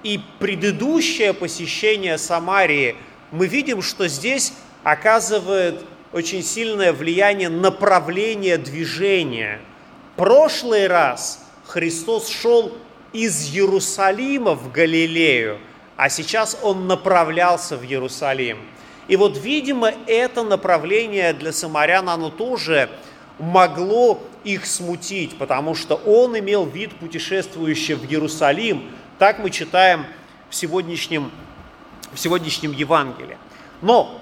и 0.03 0.19
предыдущее 0.39 1.33
посещение 1.33 2.17
Самарии, 2.17 2.95
мы 3.31 3.47
видим, 3.47 3.81
что 3.81 4.07
здесь 4.07 4.53
оказывает 4.83 5.83
очень 6.13 6.43
сильное 6.43 6.93
влияние 6.93 7.49
направление 7.49 8.57
движения. 8.57 9.59
Прошлый 10.15 10.87
раз 10.87 11.45
Христос 11.65 12.29
шел 12.29 12.73
из 13.11 13.53
Иерусалима 13.53 14.55
в 14.55 14.71
Галилею, 14.71 15.59
а 15.95 16.09
сейчас 16.09 16.57
он 16.61 16.87
направлялся 16.87 17.77
в 17.77 17.83
Иерусалим. 17.83 18.59
И 19.07 19.15
вот, 19.15 19.37
видимо, 19.37 19.91
это 20.05 20.43
направление 20.43 21.33
для 21.33 21.51
самарян, 21.51 22.09
оно 22.09 22.29
тоже 22.29 22.89
могло 23.39 24.21
их 24.43 24.65
смутить, 24.65 25.37
потому 25.37 25.75
что 25.75 25.95
он 25.95 26.37
имел 26.37 26.65
вид 26.65 26.95
путешествующего 26.95 27.97
в 27.97 28.05
Иерусалим, 28.05 28.89
Так 29.19 29.39
мы 29.39 29.49
читаем 29.49 30.05
в 30.47 30.53
сегодняшнем, 30.53 31.31
в 32.13 32.19
сегодняшнем 32.19 32.71
Евангелии. 32.71 33.39
Но 33.81 34.21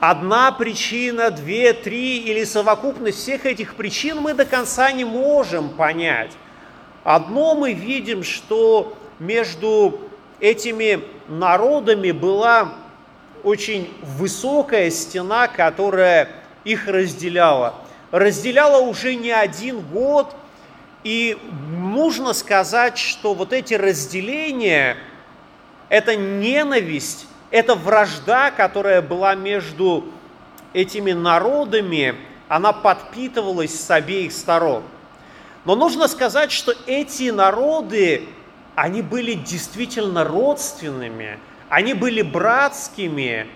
одна 0.00 0.50
причина, 0.50 1.30
две, 1.30 1.72
три 1.72 2.18
или 2.18 2.42
совокупность 2.42 3.18
всех 3.18 3.46
этих 3.46 3.76
причин 3.76 4.18
мы 4.18 4.34
до 4.34 4.44
конца 4.44 4.90
не 4.90 5.04
можем 5.04 5.68
понять. 5.68 6.32
Одно 7.04 7.54
мы 7.54 7.72
видим, 7.72 8.24
что 8.24 8.96
между 9.20 10.00
этими 10.40 11.04
народами 11.28 12.10
была 12.10 12.74
очень 13.44 13.94
высокая 14.02 14.90
стена, 14.90 15.46
которая 15.46 16.30
их 16.64 16.88
разделяла. 16.88 17.76
Разделяла 18.10 18.80
уже 18.80 19.14
не 19.14 19.30
один 19.30 19.82
год, 19.82 20.34
и 21.04 21.38
нужно 21.78 22.32
сказать, 22.32 22.98
что 22.98 23.34
вот 23.34 23.52
эти 23.52 23.74
разделения, 23.74 24.96
это 25.88 26.16
ненависть, 26.16 27.26
это 27.50 27.74
вражда, 27.74 28.50
которая 28.50 29.02
была 29.02 29.34
между 29.34 30.04
этими 30.72 31.12
народами, 31.12 32.14
она 32.48 32.72
подпитывалась 32.72 33.78
с 33.78 33.90
обеих 33.90 34.32
сторон. 34.32 34.82
Но 35.64 35.74
нужно 35.74 36.08
сказать, 36.08 36.52
что 36.52 36.74
эти 36.86 37.30
народы, 37.30 38.28
они 38.74 39.02
были 39.02 39.34
действительно 39.34 40.24
родственными, 40.24 41.38
они 41.68 41.94
были 41.94 42.22
братскими, 42.22 43.46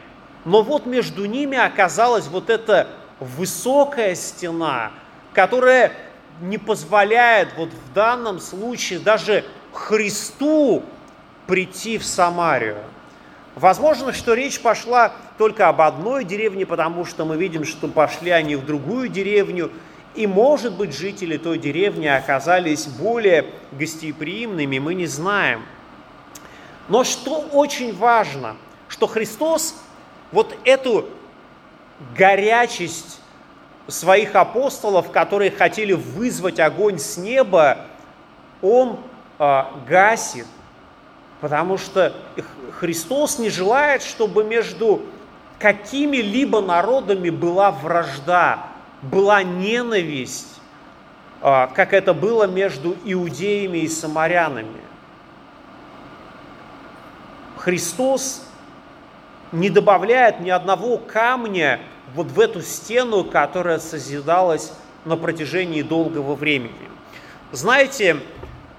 но 0.44 0.62
вот 0.62 0.86
между 0.86 1.24
ними 1.24 1.58
оказалась 1.58 2.26
вот 2.26 2.50
эта 2.50 2.88
высокая 3.20 4.14
стена, 4.14 4.92
которая 5.32 5.92
не 6.40 6.58
позволяет 6.58 7.48
вот 7.56 7.70
в 7.70 7.92
данном 7.92 8.40
случае 8.40 8.98
даже 8.98 9.44
Христу 9.72 10.82
прийти 11.46 11.98
в 11.98 12.04
Самарию. 12.04 12.78
Возможно, 13.54 14.12
что 14.12 14.34
речь 14.34 14.60
пошла 14.60 15.12
только 15.38 15.68
об 15.68 15.80
одной 15.80 16.24
деревне, 16.24 16.66
потому 16.66 17.04
что 17.04 17.24
мы 17.24 17.36
видим, 17.36 17.64
что 17.64 17.86
пошли 17.86 18.30
они 18.30 18.56
в 18.56 18.66
другую 18.66 19.08
деревню, 19.08 19.70
и, 20.14 20.26
может 20.26 20.76
быть, 20.76 20.96
жители 20.96 21.36
той 21.36 21.58
деревни 21.58 22.06
оказались 22.06 22.86
более 22.86 23.46
гостеприимными, 23.72 24.78
мы 24.78 24.94
не 24.94 25.06
знаем. 25.06 25.62
Но 26.88 27.02
что 27.04 27.40
очень 27.52 27.96
важно, 27.96 28.56
что 28.88 29.06
Христос 29.06 29.76
вот 30.30 30.56
эту 30.64 31.08
горячесть 32.16 33.20
своих 33.88 34.34
апостолов, 34.34 35.10
которые 35.10 35.50
хотели 35.50 35.92
вызвать 35.92 36.60
огонь 36.60 36.98
с 36.98 37.16
неба, 37.16 37.78
он 38.62 38.98
э, 39.38 39.62
гасит, 39.86 40.46
потому 41.40 41.76
что 41.76 42.14
Христос 42.78 43.38
не 43.38 43.50
желает, 43.50 44.02
чтобы 44.02 44.44
между 44.44 45.02
какими-либо 45.58 46.60
народами 46.60 47.30
была 47.30 47.70
вражда, 47.70 48.66
была 49.02 49.42
ненависть, 49.42 50.60
э, 51.42 51.68
как 51.74 51.92
это 51.92 52.14
было 52.14 52.46
между 52.46 52.96
иудеями 53.04 53.78
и 53.78 53.88
самарянами. 53.88 54.80
Христос 57.58 58.46
не 59.52 59.70
добавляет 59.70 60.40
ни 60.40 60.50
одного 60.50 60.98
камня 60.98 61.80
вот 62.12 62.26
в 62.26 62.40
эту 62.40 62.60
стену, 62.62 63.24
которая 63.24 63.78
созидалась 63.78 64.72
на 65.04 65.16
протяжении 65.16 65.82
долгого 65.82 66.34
времени. 66.34 66.72
Знаете, 67.52 68.18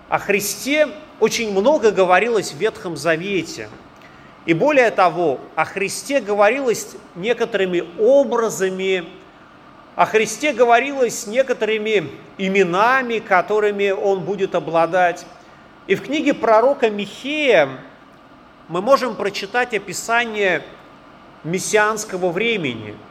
о 0.10 0.20
Христе 0.20 0.90
очень 1.20 1.52
много 1.52 1.92
говорилось 1.92 2.52
в 2.52 2.58
Ветхом 2.58 2.98
Завете. 2.98 3.70
И 4.46 4.54
более 4.54 4.92
того, 4.92 5.40
о 5.56 5.66
Христе 5.66 6.22
говорилось 6.22 6.96
некоторыми 7.16 7.84
образами, 8.00 9.06
о 9.96 10.06
Христе 10.06 10.54
говорилось 10.54 11.26
некоторыми 11.26 12.12
именами, 12.38 13.20
которыми 13.20 13.90
Он 13.90 14.20
будет 14.20 14.54
обладать. 14.54 15.26
И 15.88 15.96
в 15.96 16.04
книге 16.04 16.34
пророка 16.34 16.90
Михея 16.90 17.70
мы 18.68 18.82
можем 18.82 19.16
прочитать 19.16 19.74
описание 19.74 20.64
мессианского 21.44 22.30
времени– 22.30 22.96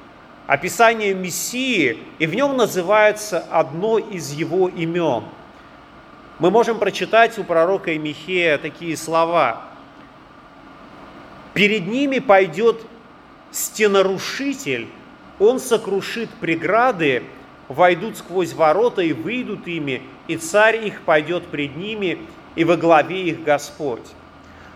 описание 0.46 1.14
Мессии, 1.14 1.98
и 2.18 2.26
в 2.26 2.34
нем 2.34 2.56
называется 2.56 3.40
одно 3.50 3.98
из 3.98 4.32
его 4.32 4.68
имен. 4.68 5.24
Мы 6.38 6.50
можем 6.50 6.78
прочитать 6.78 7.38
у 7.38 7.44
пророка 7.44 7.96
Михея 7.96 8.58
такие 8.58 8.96
слова. 8.96 9.62
«Перед 11.54 11.86
ними 11.86 12.18
пойдет 12.18 12.84
стенорушитель, 13.52 14.88
он 15.38 15.60
сокрушит 15.60 16.28
преграды, 16.40 17.22
войдут 17.68 18.18
сквозь 18.18 18.52
ворота 18.52 19.02
и 19.02 19.12
выйдут 19.12 19.66
ими, 19.68 20.02
и 20.26 20.36
царь 20.36 20.86
их 20.86 21.02
пойдет 21.02 21.46
пред 21.46 21.76
ними, 21.76 22.18
и 22.56 22.64
во 22.64 22.76
главе 22.76 23.22
их 23.22 23.44
Господь». 23.44 24.06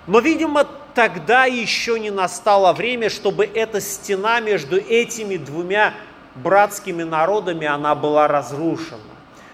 Но, 0.06 0.20
видимо, 0.20 0.66
тогда 0.98 1.44
еще 1.44 2.00
не 2.00 2.10
настало 2.10 2.72
время, 2.72 3.08
чтобы 3.08 3.44
эта 3.44 3.80
стена 3.80 4.40
между 4.40 4.78
этими 4.78 5.36
двумя 5.36 5.94
братскими 6.34 7.04
народами, 7.04 7.68
она 7.68 7.94
была 7.94 8.26
разрушена. 8.26 8.98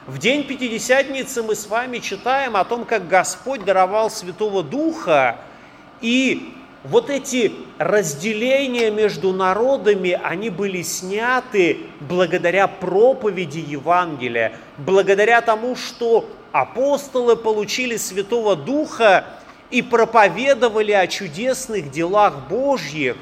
В 0.07 0.17
день 0.17 0.45
Пятидесятницы 0.45 1.43
мы 1.43 1.55
с 1.55 1.67
вами 1.67 1.99
читаем 1.99 2.57
о 2.57 2.65
том, 2.65 2.87
как 2.87 3.09
Господь 3.09 3.63
даровал 3.63 4.09
Святого 4.09 4.63
Духа, 4.63 5.37
и 6.01 6.55
вот 6.83 7.11
эти 7.11 7.53
разделения 7.77 8.91
между 8.91 9.35
народами, 9.35 10.19
они 10.25 10.49
были 10.49 10.81
сняты 10.81 11.81
благодаря 12.01 12.69
проповеди 12.69 13.59
Евангелия, 13.59 14.55
благодаря 14.79 15.43
тому, 15.43 15.77
что 15.77 16.27
апостолы 16.53 17.37
получили 17.37 17.99
Святого 17.99 18.57
Духа, 18.57 19.27
и 19.75 19.83
проповедовали 19.83 20.93
о 20.93 21.09
чудесных 21.09 21.91
делах 21.91 22.49
Божьих. 22.49 23.17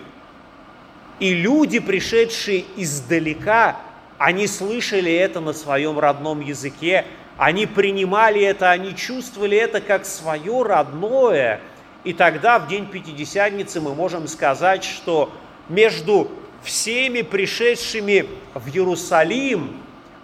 И 1.19 1.33
люди, 1.33 1.79
пришедшие 1.79 2.67
издалека, 2.77 3.77
они 4.19 4.47
слышали 4.47 5.11
это 5.11 5.41
на 5.41 5.55
своем 5.55 5.99
родном 5.99 6.43
языке, 6.43 7.07
они 7.39 7.65
принимали 7.65 8.43
это, 8.43 8.71
они 8.71 8.95
чувствовали 8.95 9.57
это 9.57 9.81
как 9.81 10.05
свое 10.05 10.63
родное. 10.63 11.63
И 12.05 12.13
тогда, 12.13 12.59
в 12.59 12.69
день 12.69 12.85
Пятидесятницы, 12.85 13.81
мы 13.81 13.95
можем 13.95 14.29
сказать, 14.29 14.85
что 14.85 15.33
между 15.71 16.31
всеми 16.63 17.23
пришедшими 17.23 18.27
в 18.53 18.69
Иерусалим 18.69 19.79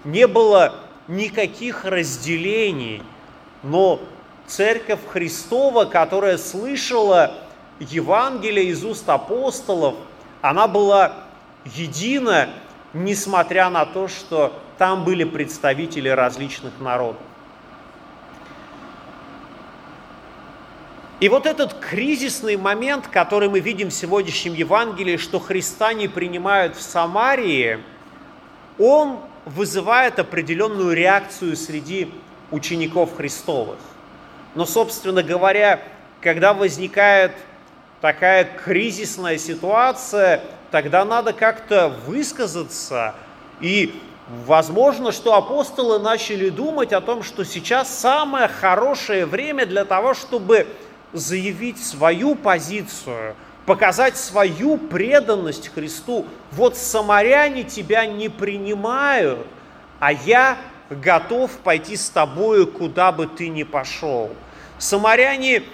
не 0.04 0.26
было 0.26 0.74
никаких 1.08 1.86
разделений, 1.86 3.02
но 3.62 4.02
церковь 4.48 5.00
Христова, 5.06 5.84
которая 5.84 6.38
слышала 6.38 7.34
Евангелие 7.78 8.66
из 8.66 8.84
уст 8.84 9.08
апостолов, 9.08 9.94
она 10.42 10.66
была 10.66 11.12
едина, 11.64 12.48
несмотря 12.92 13.70
на 13.70 13.84
то, 13.86 14.08
что 14.08 14.52
там 14.78 15.04
были 15.04 15.24
представители 15.24 16.08
различных 16.08 16.80
народов. 16.80 17.22
И 21.20 21.28
вот 21.28 21.46
этот 21.46 21.74
кризисный 21.74 22.56
момент, 22.56 23.08
который 23.08 23.48
мы 23.48 23.58
видим 23.58 23.88
в 23.88 23.92
сегодняшнем 23.92 24.54
Евангелии, 24.54 25.16
что 25.16 25.40
Христа 25.40 25.92
не 25.92 26.06
принимают 26.06 26.76
в 26.76 26.82
Самарии, 26.82 27.80
он 28.78 29.18
вызывает 29.44 30.20
определенную 30.20 30.94
реакцию 30.94 31.56
среди 31.56 32.12
учеников 32.52 33.16
Христовых. 33.16 33.78
Но, 34.58 34.66
собственно 34.66 35.22
говоря, 35.22 35.78
когда 36.20 36.52
возникает 36.52 37.30
такая 38.00 38.42
кризисная 38.44 39.38
ситуация, 39.38 40.40
тогда 40.72 41.04
надо 41.04 41.32
как-то 41.32 41.94
высказаться. 42.08 43.14
И 43.60 44.02
возможно, 44.46 45.12
что 45.12 45.36
апостолы 45.36 46.00
начали 46.00 46.48
думать 46.48 46.92
о 46.92 47.00
том, 47.00 47.22
что 47.22 47.44
сейчас 47.44 47.88
самое 47.88 48.48
хорошее 48.48 49.26
время 49.26 49.64
для 49.64 49.84
того, 49.84 50.12
чтобы 50.12 50.66
заявить 51.12 51.78
свою 51.78 52.34
позицию, 52.34 53.36
показать 53.64 54.16
свою 54.16 54.76
преданность 54.76 55.68
Христу. 55.68 56.26
Вот 56.50 56.76
самаряне 56.76 57.62
тебя 57.62 58.06
не 58.06 58.28
принимают, 58.28 59.46
а 60.00 60.12
я 60.12 60.58
готов 60.90 61.52
пойти 61.58 61.94
с 61.96 62.10
тобою, 62.10 62.66
куда 62.66 63.12
бы 63.12 63.28
ты 63.28 63.50
ни 63.50 63.62
пошел. 63.62 64.32
Самаряне 64.78 65.64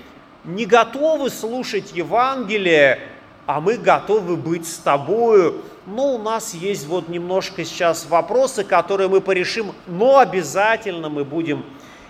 не 0.44 0.66
готовы 0.66 1.30
слушать 1.30 1.92
Евангелие, 1.92 3.00
а 3.46 3.60
мы 3.60 3.76
готовы 3.76 4.36
быть 4.36 4.66
с 4.66 4.78
тобою. 4.78 5.62
Но 5.86 6.14
у 6.14 6.18
нас 6.18 6.54
есть 6.54 6.86
вот 6.86 7.08
немножко 7.08 7.64
сейчас 7.64 8.06
вопросы, 8.06 8.64
которые 8.64 9.08
мы 9.08 9.20
порешим, 9.20 9.72
но 9.86 10.18
обязательно 10.18 11.10
мы 11.10 11.24
будем 11.24 11.64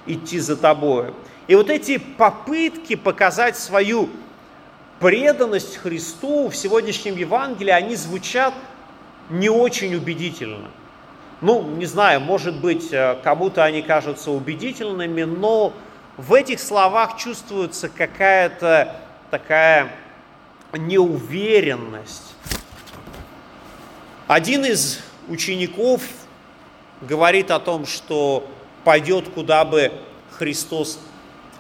идти 0.07 0.39
за 0.39 0.57
тобою. 0.57 1.15
И 1.49 1.57
вот 1.57 1.71
эти 1.71 1.99
попытки 1.99 2.95
показать 2.95 3.57
свою 3.57 4.09
преданность 5.01 5.77
Христу 5.77 6.49
в 6.49 6.57
сегодняшнем 6.57 7.17
Евангелии, 7.17 7.73
они 7.73 7.97
звучат 7.97 8.55
не 9.29 9.49
очень 9.49 9.95
убедительно. 9.97 10.71
Ну, 11.41 11.63
не 11.63 11.87
знаю, 11.87 12.21
может 12.21 12.61
быть, 12.61 12.93
э, 12.93 13.17
кому-то 13.25 13.65
они 13.65 13.83
кажутся 13.83 14.31
убедительными, 14.31 15.25
но 15.25 15.73
в 16.17 16.33
этих 16.33 16.61
словах 16.61 17.17
чувствуется 17.17 17.89
какая-то 17.89 18.97
такая 19.31 19.91
неуверенность. 20.73 22.35
Один 24.27 24.65
из 24.65 25.01
учеников 25.29 26.03
говорит 27.01 27.51
о 27.51 27.59
том, 27.59 27.85
что 27.87 28.49
пойдет 28.85 29.29
куда 29.29 29.65
бы 29.65 29.93
Христос 30.31 30.99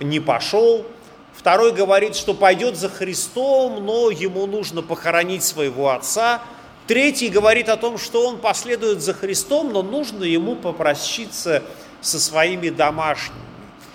не 0.00 0.20
пошел. 0.20 0.86
Второй 1.34 1.72
говорит, 1.72 2.14
что 2.14 2.32
пойдет 2.32 2.76
за 2.76 2.88
Христом, 2.88 3.84
но 3.84 4.10
ему 4.10 4.46
нужно 4.46 4.82
похоронить 4.82 5.42
своего 5.42 5.90
отца. 5.90 6.42
Третий 6.86 7.28
говорит 7.28 7.68
о 7.68 7.76
том, 7.76 7.98
что 7.98 8.28
он 8.28 8.38
последует 8.38 9.02
за 9.02 9.14
Христом, 9.14 9.72
но 9.72 9.82
нужно 9.82 10.22
ему 10.24 10.54
попрощиться 10.54 11.62
со 12.00 12.20
своими 12.20 12.68
домашними. 12.68 13.53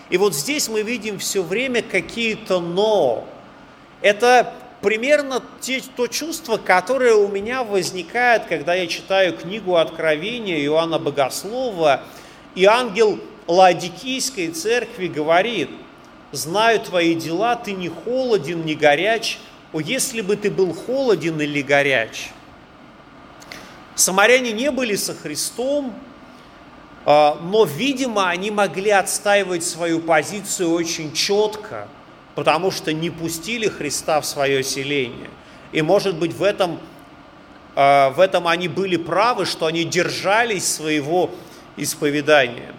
И 0.10 0.18
вот 0.18 0.36
здесь 0.36 0.68
мы 0.68 0.82
видим 0.82 1.20
все 1.20 1.44
время 1.44 1.82
какие-то 1.82 2.60
«но». 2.60 3.28
Это 4.02 4.54
примерно 4.82 5.44
те, 5.62 5.82
то 5.96 6.08
чувство, 6.08 6.58
которое 6.58 7.14
у 7.16 7.28
меня 7.28 7.64
возникает, 7.64 8.46
когда 8.46 8.74
я 8.74 8.88
читаю 8.88 9.38
книгу 9.38 9.76
Откровения 9.76 10.64
Иоанна 10.66 11.00
Богослова, 11.00 12.02
и 12.56 12.66
ангел 12.66 13.20
Ладикийской 13.48 14.50
церкви 14.50 15.08
говорит, 15.08 15.70
«Знаю 16.32 16.80
твои 16.80 17.16
дела, 17.16 17.56
ты 17.56 17.74
не 17.74 17.90
холоден, 17.90 18.66
не 18.66 18.76
горяч, 18.76 19.40
о, 19.74 19.80
если 19.80 20.22
бы 20.22 20.36
ты 20.36 20.50
был 20.50 20.74
холоден 20.74 21.40
или 21.42 21.62
горяч». 21.62 22.30
Самаряне 23.96 24.54
не 24.54 24.72
были 24.72 24.96
со 24.96 25.14
Христом, 25.14 25.94
но, 27.06 27.66
видимо, 27.66 28.30
они 28.30 28.52
могли 28.52 28.92
отстаивать 28.92 29.64
свою 29.64 30.00
позицию 30.00 30.72
очень 30.72 31.14
четко, 31.14 31.88
потому 32.36 32.72
что 32.72 32.94
не 32.94 33.10
пустили 33.10 33.68
Христа 33.68 34.22
в 34.22 34.26
свое 34.26 34.64
селение. 34.64 35.30
И, 35.72 35.82
может 35.82 36.18
быть, 36.18 36.34
в 36.34 36.44
этом, 36.44 36.80
а, 37.76 38.10
в 38.12 38.20
этом 38.20 38.48
они 38.48 38.68
были 38.68 38.98
правы, 38.98 39.46
что 39.46 39.66
они 39.66 39.84
держались 39.84 40.68
своего 40.68 41.32
исповедания. 41.78 42.74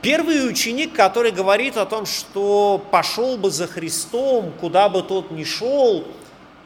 Первый 0.00 0.48
ученик, 0.48 0.94
который 0.94 1.32
говорит 1.32 1.76
о 1.76 1.84
том, 1.84 2.06
что 2.06 2.84
пошел 2.90 3.36
бы 3.36 3.50
за 3.50 3.66
Христом, 3.66 4.52
куда 4.60 4.88
бы 4.88 5.02
тот 5.02 5.30
ни 5.32 5.42
шел, 5.42 6.06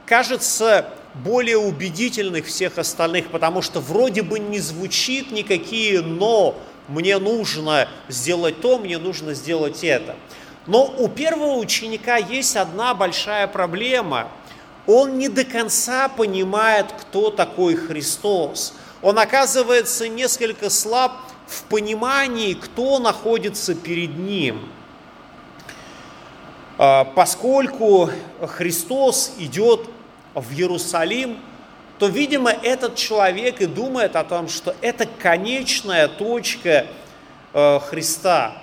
кажется 0.04 0.86
более 1.14 1.58
убедительных 1.58 2.46
всех 2.46 2.78
остальных, 2.78 3.28
потому 3.28 3.62
что 3.62 3.80
вроде 3.80 4.22
бы 4.22 4.38
не 4.38 4.58
звучит 4.60 5.30
никакие 5.30 6.00
«но», 6.00 6.56
мне 6.88 7.18
нужно 7.18 7.88
сделать 8.08 8.60
то, 8.60 8.78
мне 8.78 8.98
нужно 8.98 9.34
сделать 9.34 9.84
это. 9.84 10.16
Но 10.66 10.84
у 10.86 11.08
первого 11.08 11.56
ученика 11.56 12.16
есть 12.16 12.56
одна 12.56 12.94
большая 12.94 13.46
проблема. 13.46 14.28
Он 14.86 15.18
не 15.18 15.28
до 15.28 15.44
конца 15.44 16.08
понимает, 16.08 16.86
кто 16.92 17.30
такой 17.30 17.76
Христос. 17.76 18.74
Он 19.00 19.18
оказывается 19.18 20.08
несколько 20.08 20.70
слаб 20.70 21.12
в 21.46 21.62
понимании, 21.64 22.54
кто 22.54 22.98
находится 22.98 23.74
перед 23.74 24.16
ним. 24.16 24.68
А, 26.78 27.04
поскольку 27.04 28.10
Христос 28.40 29.32
идет 29.38 29.88
в 30.34 30.52
Иерусалим, 30.52 31.38
то, 31.98 32.08
видимо, 32.08 32.50
этот 32.50 32.96
человек 32.96 33.60
и 33.60 33.66
думает 33.66 34.16
о 34.16 34.24
том, 34.24 34.48
что 34.48 34.74
это 34.80 35.06
конечная 35.06 36.08
точка 36.08 36.86
э, 37.52 37.78
Христа. 37.80 38.56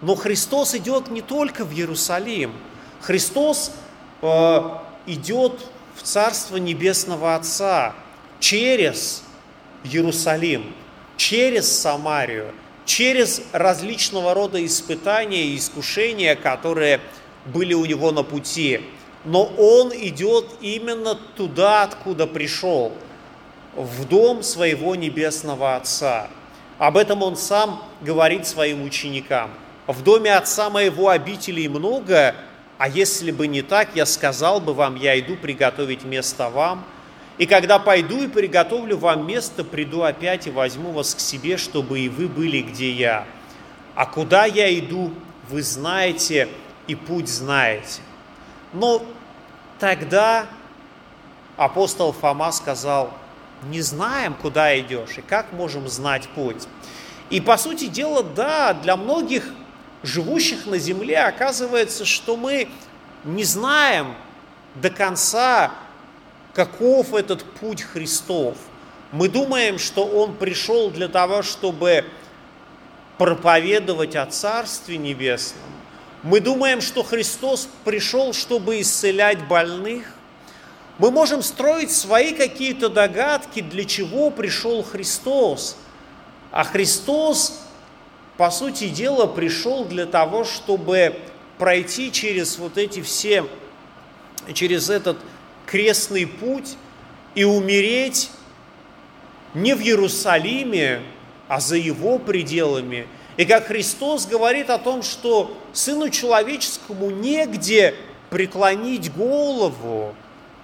Но 0.00 0.14
Христос 0.14 0.74
идет 0.74 1.10
не 1.10 1.22
только 1.22 1.64
в 1.64 1.72
Иерусалим. 1.72 2.52
Христос 3.00 3.72
э, 4.22 4.70
идет 5.06 5.66
в 5.94 6.02
Царство 6.02 6.56
Небесного 6.56 7.34
Отца 7.36 7.94
через 8.40 9.22
Иерусалим, 9.84 10.74
через 11.16 11.70
Самарию, 11.70 12.52
через 12.86 13.42
различного 13.52 14.34
рода 14.34 14.64
испытания 14.64 15.44
и 15.44 15.56
искушения, 15.56 16.34
которые 16.34 17.00
были 17.46 17.74
у 17.74 17.84
него 17.84 18.10
на 18.10 18.22
пути 18.22 18.80
но 19.24 19.44
он 19.44 19.92
идет 19.94 20.46
именно 20.60 21.14
туда, 21.14 21.82
откуда 21.82 22.26
пришел, 22.26 22.92
в 23.74 24.06
дом 24.06 24.42
своего 24.42 24.94
небесного 24.94 25.76
Отца. 25.76 26.28
Об 26.78 26.96
этом 26.96 27.22
он 27.22 27.36
сам 27.36 27.82
говорит 28.00 28.46
своим 28.46 28.82
ученикам. 28.82 29.50
В 29.86 30.02
доме 30.02 30.34
Отца 30.34 30.70
моего 30.70 31.10
обителей 31.10 31.68
много, 31.68 32.34
а 32.78 32.88
если 32.88 33.30
бы 33.30 33.46
не 33.46 33.62
так, 33.62 33.90
я 33.94 34.06
сказал 34.06 34.60
бы 34.60 34.72
вам, 34.72 34.96
я 34.96 35.18
иду 35.18 35.36
приготовить 35.36 36.04
место 36.04 36.48
вам. 36.48 36.84
И 37.36 37.46
когда 37.46 37.78
пойду 37.78 38.22
и 38.22 38.28
приготовлю 38.28 38.96
вам 38.96 39.26
место, 39.26 39.64
приду 39.64 40.02
опять 40.02 40.46
и 40.46 40.50
возьму 40.50 40.92
вас 40.92 41.14
к 41.14 41.20
себе, 41.20 41.56
чтобы 41.56 42.00
и 42.00 42.08
вы 42.08 42.28
были, 42.28 42.60
где 42.60 42.90
я. 42.90 43.26
А 43.94 44.06
куда 44.06 44.46
я 44.46 44.72
иду, 44.78 45.12
вы 45.48 45.62
знаете 45.62 46.48
и 46.86 46.94
путь 46.94 47.28
знаете. 47.28 48.00
Но 48.72 49.02
тогда 49.78 50.46
апостол 51.56 52.12
Фома 52.12 52.52
сказал, 52.52 53.12
не 53.64 53.80
знаем, 53.80 54.34
куда 54.34 54.78
идешь 54.78 55.18
и 55.18 55.22
как 55.22 55.52
можем 55.52 55.88
знать 55.88 56.28
путь. 56.34 56.66
И 57.28 57.40
по 57.40 57.56
сути 57.56 57.86
дела, 57.86 58.22
да, 58.22 58.74
для 58.74 58.96
многих 58.96 59.44
живущих 60.02 60.66
на 60.66 60.78
земле 60.78 61.18
оказывается, 61.20 62.04
что 62.04 62.36
мы 62.36 62.68
не 63.24 63.44
знаем 63.44 64.14
до 64.74 64.90
конца, 64.90 65.72
каков 66.54 67.14
этот 67.14 67.44
путь 67.44 67.82
Христов. 67.82 68.56
Мы 69.12 69.28
думаем, 69.28 69.78
что 69.78 70.06
Он 70.06 70.34
пришел 70.34 70.90
для 70.90 71.08
того, 71.08 71.42
чтобы 71.42 72.04
проповедовать 73.18 74.16
о 74.16 74.26
Царстве 74.26 74.96
Небесном, 74.96 75.60
мы 76.22 76.40
думаем, 76.40 76.80
что 76.80 77.02
Христос 77.02 77.68
пришел, 77.84 78.34
чтобы 78.34 78.80
исцелять 78.80 79.46
больных. 79.48 80.04
Мы 80.98 81.10
можем 81.10 81.42
строить 81.42 81.90
свои 81.90 82.34
какие-то 82.34 82.90
догадки, 82.90 83.60
для 83.60 83.86
чего 83.86 84.30
пришел 84.30 84.82
Христос. 84.82 85.76
А 86.52 86.64
Христос, 86.64 87.62
по 88.36 88.50
сути 88.50 88.88
дела, 88.88 89.26
пришел 89.26 89.86
для 89.86 90.04
того, 90.04 90.44
чтобы 90.44 91.18
пройти 91.56 92.12
через 92.12 92.58
вот 92.58 92.76
эти 92.76 93.00
все, 93.00 93.46
через 94.52 94.90
этот 94.90 95.16
крестный 95.64 96.26
путь 96.26 96.76
и 97.34 97.44
умереть 97.44 98.30
не 99.54 99.74
в 99.74 99.80
Иерусалиме, 99.80 101.00
а 101.48 101.60
за 101.60 101.76
его 101.76 102.18
пределами– 102.18 103.06
и 103.40 103.46
как 103.46 103.68
Христос 103.68 104.26
говорит 104.26 104.68
о 104.68 104.76
том, 104.76 105.02
что 105.02 105.56
Сыну 105.72 106.10
Человеческому 106.10 107.08
негде 107.08 107.94
преклонить 108.28 109.10
голову, 109.14 110.14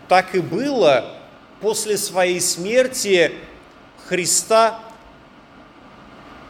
так 0.09 0.35
и 0.35 0.41
было 0.41 1.17
после 1.63 1.97
своей 1.97 2.39
смерти 2.39 3.33
Христа 4.05 4.79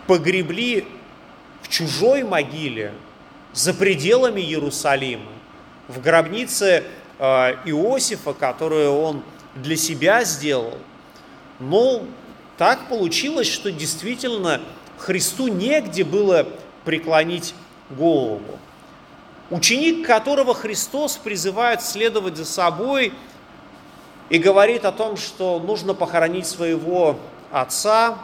погребли 0.09 0.89
в 1.62 1.69
чужой 1.69 2.25
могиле 2.25 2.93
за 3.53 3.73
пределами 3.73 4.41
Иерусалима, 4.41 5.31
в 5.87 6.01
гробнице 6.01 6.83
э, 7.21 7.25
Иосифа, 7.67 8.33
которую 8.33 8.91
он 8.95 9.23
для 9.55 9.77
себя 9.77 10.25
сделал. 10.25 10.77
Но 11.61 12.03
так 12.59 12.89
получилось, 12.89 13.47
что 13.47 13.71
действительно 13.71 14.61
Христу 14.99 15.49
негде 15.49 16.05
было 16.05 16.47
преклонить 16.85 17.55
голову. 17.91 18.59
Ученик, 19.51 20.07
которого 20.07 20.55
Христос 20.55 21.17
призывает 21.17 21.83
следовать 21.83 22.37
за 22.37 22.45
собой 22.45 23.13
и 24.29 24.39
говорит 24.39 24.85
о 24.85 24.93
том, 24.93 25.17
что 25.17 25.61
нужно 25.61 25.95
похоронить 25.95 26.47
своего 26.47 27.17
отца, 27.53 28.19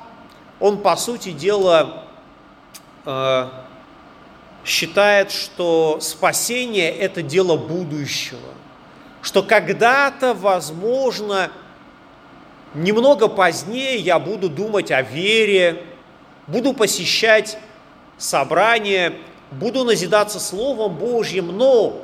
он, 0.58 0.78
по 0.78 0.96
сути 0.96 1.30
дела, 1.30 2.04
э, 3.04 3.48
считает, 4.64 5.30
что 5.30 5.98
спасение– 6.00 6.90
это 6.98 7.22
дело 7.22 7.56
будущего, 7.56 8.38
что 9.20 9.42
когда-то, 9.42 10.34
возможно, 10.34 11.50
немного 12.74 13.28
позднее 13.28 13.96
я 13.96 14.18
буду 14.18 14.48
думать 14.48 14.90
о 14.90 15.02
вере, 15.02 15.84
буду 16.46 16.72
посещать 16.72 17.58
собрания, 18.18 19.14
буду 19.50 19.84
назидаться 19.84 20.40
Словом 20.40 20.96
Божьим, 20.96 21.56
но 21.56 22.00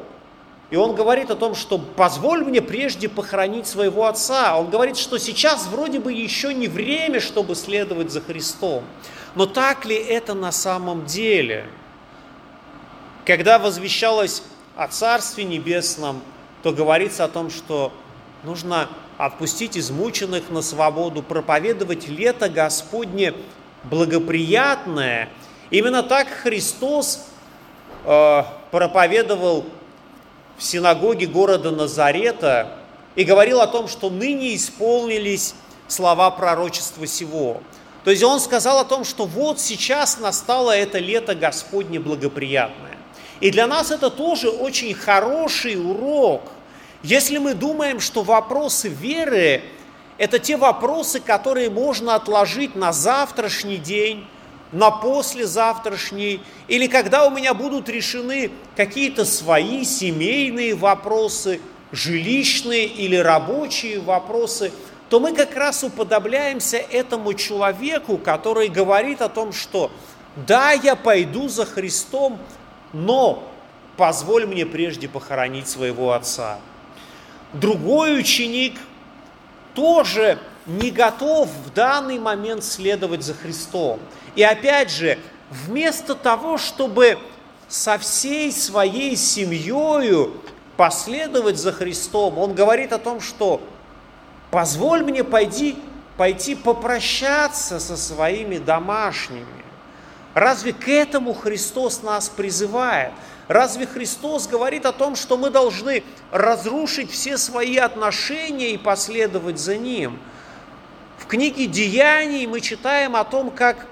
и 0.70 0.76
он 0.76 0.94
говорит 0.94 1.30
о 1.30 1.36
том, 1.36 1.54
что 1.54 1.78
позволь 1.78 2.44
мне 2.44 2.60
прежде 2.60 3.08
похоронить 3.08 3.66
своего 3.66 4.06
отца. 4.06 4.58
Он 4.58 4.68
говорит, 4.68 4.98
что 4.98 5.18
сейчас 5.18 5.66
вроде 5.66 5.98
бы 5.98 6.12
еще 6.12 6.52
не 6.52 6.68
время, 6.68 7.20
чтобы 7.20 7.54
следовать 7.54 8.10
за 8.10 8.20
Христом. 8.20 8.84
Но 9.34 9.46
так 9.46 9.86
ли 9.86 9.96
это 9.96 10.34
на 10.34 10.52
самом 10.52 11.06
деле? 11.06 11.66
Когда 13.24 13.58
возвещалось 13.58 14.42
о 14.76 14.88
Царстве 14.88 15.44
Небесном, 15.44 16.20
то 16.62 16.72
говорится 16.72 17.24
о 17.24 17.28
том, 17.28 17.50
что 17.50 17.92
нужно 18.42 18.88
отпустить 19.16 19.76
измученных 19.76 20.50
на 20.50 20.60
свободу, 20.60 21.22
проповедовать 21.22 22.08
лето 22.08 22.48
Господне 22.48 23.32
благоприятное. 23.88 25.28
Именно 25.70 26.02
так 26.02 26.28
Христос 26.28 27.26
э, 28.04 28.42
проповедовал 28.70 29.66
в 30.56 30.62
синагоге 30.62 31.26
города 31.26 31.70
Назарета 31.70 32.72
и 33.14 33.24
говорил 33.24 33.60
о 33.60 33.66
том, 33.66 33.88
что 33.88 34.10
ныне 34.10 34.54
исполнились 34.54 35.54
слова 35.86 36.30
пророчества 36.30 37.06
сего. 37.06 37.60
То 38.04 38.10
есть 38.10 38.22
он 38.22 38.40
сказал 38.40 38.78
о 38.78 38.84
том, 38.84 39.04
что 39.04 39.26
вот 39.26 39.60
сейчас 39.60 40.18
настало 40.18 40.72
это 40.72 40.98
лето 40.98 41.34
Господне 41.34 42.00
благоприятное. 42.00 42.96
И 43.40 43.50
для 43.50 43.66
нас 43.66 43.90
это 43.90 44.10
тоже 44.10 44.48
очень 44.48 44.94
хороший 44.94 45.76
урок. 45.76 46.42
Если 47.02 47.38
мы 47.38 47.54
думаем, 47.54 48.00
что 48.00 48.22
вопросы 48.22 48.88
веры– 48.88 49.62
это 50.18 50.40
те 50.40 50.56
вопросы, 50.56 51.20
которые 51.20 51.70
можно 51.70 52.16
отложить 52.16 52.74
на 52.74 52.92
завтрашний 52.92 53.76
день, 53.76 54.26
на 54.72 54.90
послезавтрашний, 54.90 56.42
или 56.66 56.88
когда 56.88 57.26
у 57.26 57.30
меня 57.30 57.54
будут 57.54 57.88
решены 57.88 58.50
какие-то 58.76 59.24
свои 59.24 59.84
семейные 59.84 60.74
вопросы, 60.74 61.60
жилищные 61.92 62.86
или 62.86 63.16
рабочие 63.16 64.00
вопросы, 64.00 64.72
то 65.08 65.20
мы 65.20 65.32
как 65.32 65.56
раз 65.56 65.84
уподобляемся 65.84 66.76
этому 66.76 67.32
человеку, 67.32 68.18
который 68.18 68.68
говорит 68.68 69.22
о 69.22 69.30
том, 69.30 69.54
что 69.54 69.90
да, 70.46 70.72
я 70.72 70.96
пойду 70.96 71.48
за 71.48 71.64
Христом, 71.64 72.38
но 72.92 73.48
позволь 73.96 74.46
мне 74.46 74.66
прежде 74.66 75.08
похоронить 75.08 75.68
своего 75.68 76.12
отца. 76.12 76.58
Другой 77.54 78.18
ученик 78.18 78.74
тоже 79.78 80.40
не 80.66 80.90
готов 80.90 81.48
в 81.64 81.72
данный 81.72 82.18
момент 82.18 82.64
следовать 82.64 83.22
за 83.22 83.32
Христом. 83.32 84.00
И 84.34 84.42
опять 84.42 84.90
же, 84.90 85.20
вместо 85.50 86.16
того, 86.16 86.58
чтобы 86.58 87.16
со 87.68 87.96
всей 87.96 88.50
своей 88.50 89.14
семьей 89.14 90.32
последовать 90.76 91.58
за 91.58 91.70
Христом, 91.70 92.38
он 92.38 92.54
говорит 92.54 92.92
о 92.92 92.98
том, 92.98 93.20
что 93.20 93.60
позволь 94.50 95.04
мне 95.04 95.22
пойти, 95.22 95.76
пойти 96.16 96.56
попрощаться 96.56 97.78
со 97.78 97.96
своими 97.96 98.58
домашними. 98.58 99.46
Разве 100.34 100.72
к 100.72 100.88
этому 100.88 101.34
Христос 101.34 102.02
нас 102.02 102.28
призывает? 102.28 103.12
Разве 103.48 103.86
Христос 103.86 104.46
говорит 104.46 104.84
о 104.84 104.92
том, 104.92 105.16
что 105.16 105.38
мы 105.38 105.48
должны 105.48 106.04
разрушить 106.30 107.10
все 107.10 107.38
свои 107.38 107.78
отношения 107.78 108.72
и 108.72 108.78
последовать 108.78 109.58
за 109.58 109.78
Ним? 109.78 110.18
В 111.16 111.26
книге 111.26 111.66
«Деяний» 111.66 112.46
мы 112.46 112.60
читаем 112.60 113.16
о 113.16 113.24
том, 113.24 113.50
как 113.50 113.86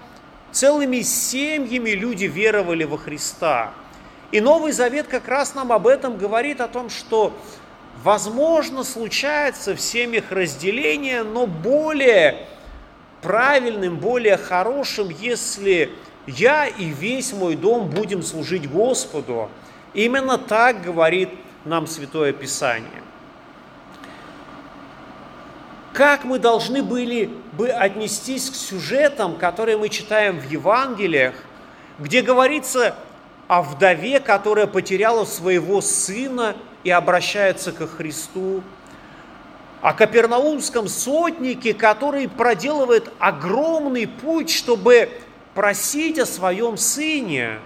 целыми 0.52 1.00
семьями 1.00 1.90
люди 1.90 2.26
веровали 2.26 2.84
во 2.84 2.98
Христа. 2.98 3.72
И 4.30 4.40
Новый 4.40 4.72
Завет 4.72 5.06
как 5.06 5.26
раз 5.26 5.54
нам 5.54 5.72
об 5.72 5.86
этом 5.86 6.18
говорит, 6.18 6.60
о 6.60 6.68
том, 6.68 6.90
что 6.90 7.32
возможно 8.02 8.84
случается 8.84 9.74
в 9.74 9.80
семьях 9.80 10.30
разделение, 10.30 11.22
но 11.22 11.46
более 11.46 12.46
правильным, 13.22 13.96
более 13.96 14.36
хорошим, 14.36 15.08
если 15.08 15.90
я 16.26 16.66
и 16.66 16.86
весь 16.86 17.32
мой 17.32 17.56
дом 17.56 17.88
будем 17.88 18.22
служить 18.22 18.70
Господу. 18.70 19.48
Именно 19.94 20.38
так 20.38 20.82
говорит 20.82 21.30
нам 21.64 21.86
Святое 21.86 22.32
Писание 22.32 23.02
как 25.96 26.24
мы 26.24 26.38
должны 26.38 26.82
были 26.82 27.30
бы 27.52 27.70
отнестись 27.70 28.50
к 28.50 28.54
сюжетам, 28.54 29.38
которые 29.38 29.78
мы 29.78 29.88
читаем 29.88 30.38
в 30.38 30.44
Евангелиях, 30.50 31.34
где 31.98 32.20
говорится 32.20 32.94
о 33.48 33.62
вдове, 33.62 34.20
которая 34.20 34.66
потеряла 34.66 35.24
своего 35.24 35.80
сына 35.80 36.54
и 36.84 36.90
обращается 36.90 37.72
ко 37.72 37.86
Христу, 37.86 38.62
о 39.80 39.94
капернаумском 39.94 40.86
сотнике, 40.86 41.72
который 41.72 42.28
проделывает 42.28 43.10
огромный 43.18 44.06
путь, 44.06 44.50
чтобы 44.50 45.08
просить 45.56 46.18
о 46.18 46.26
своем 46.26 46.76
сыне, 46.76 47.58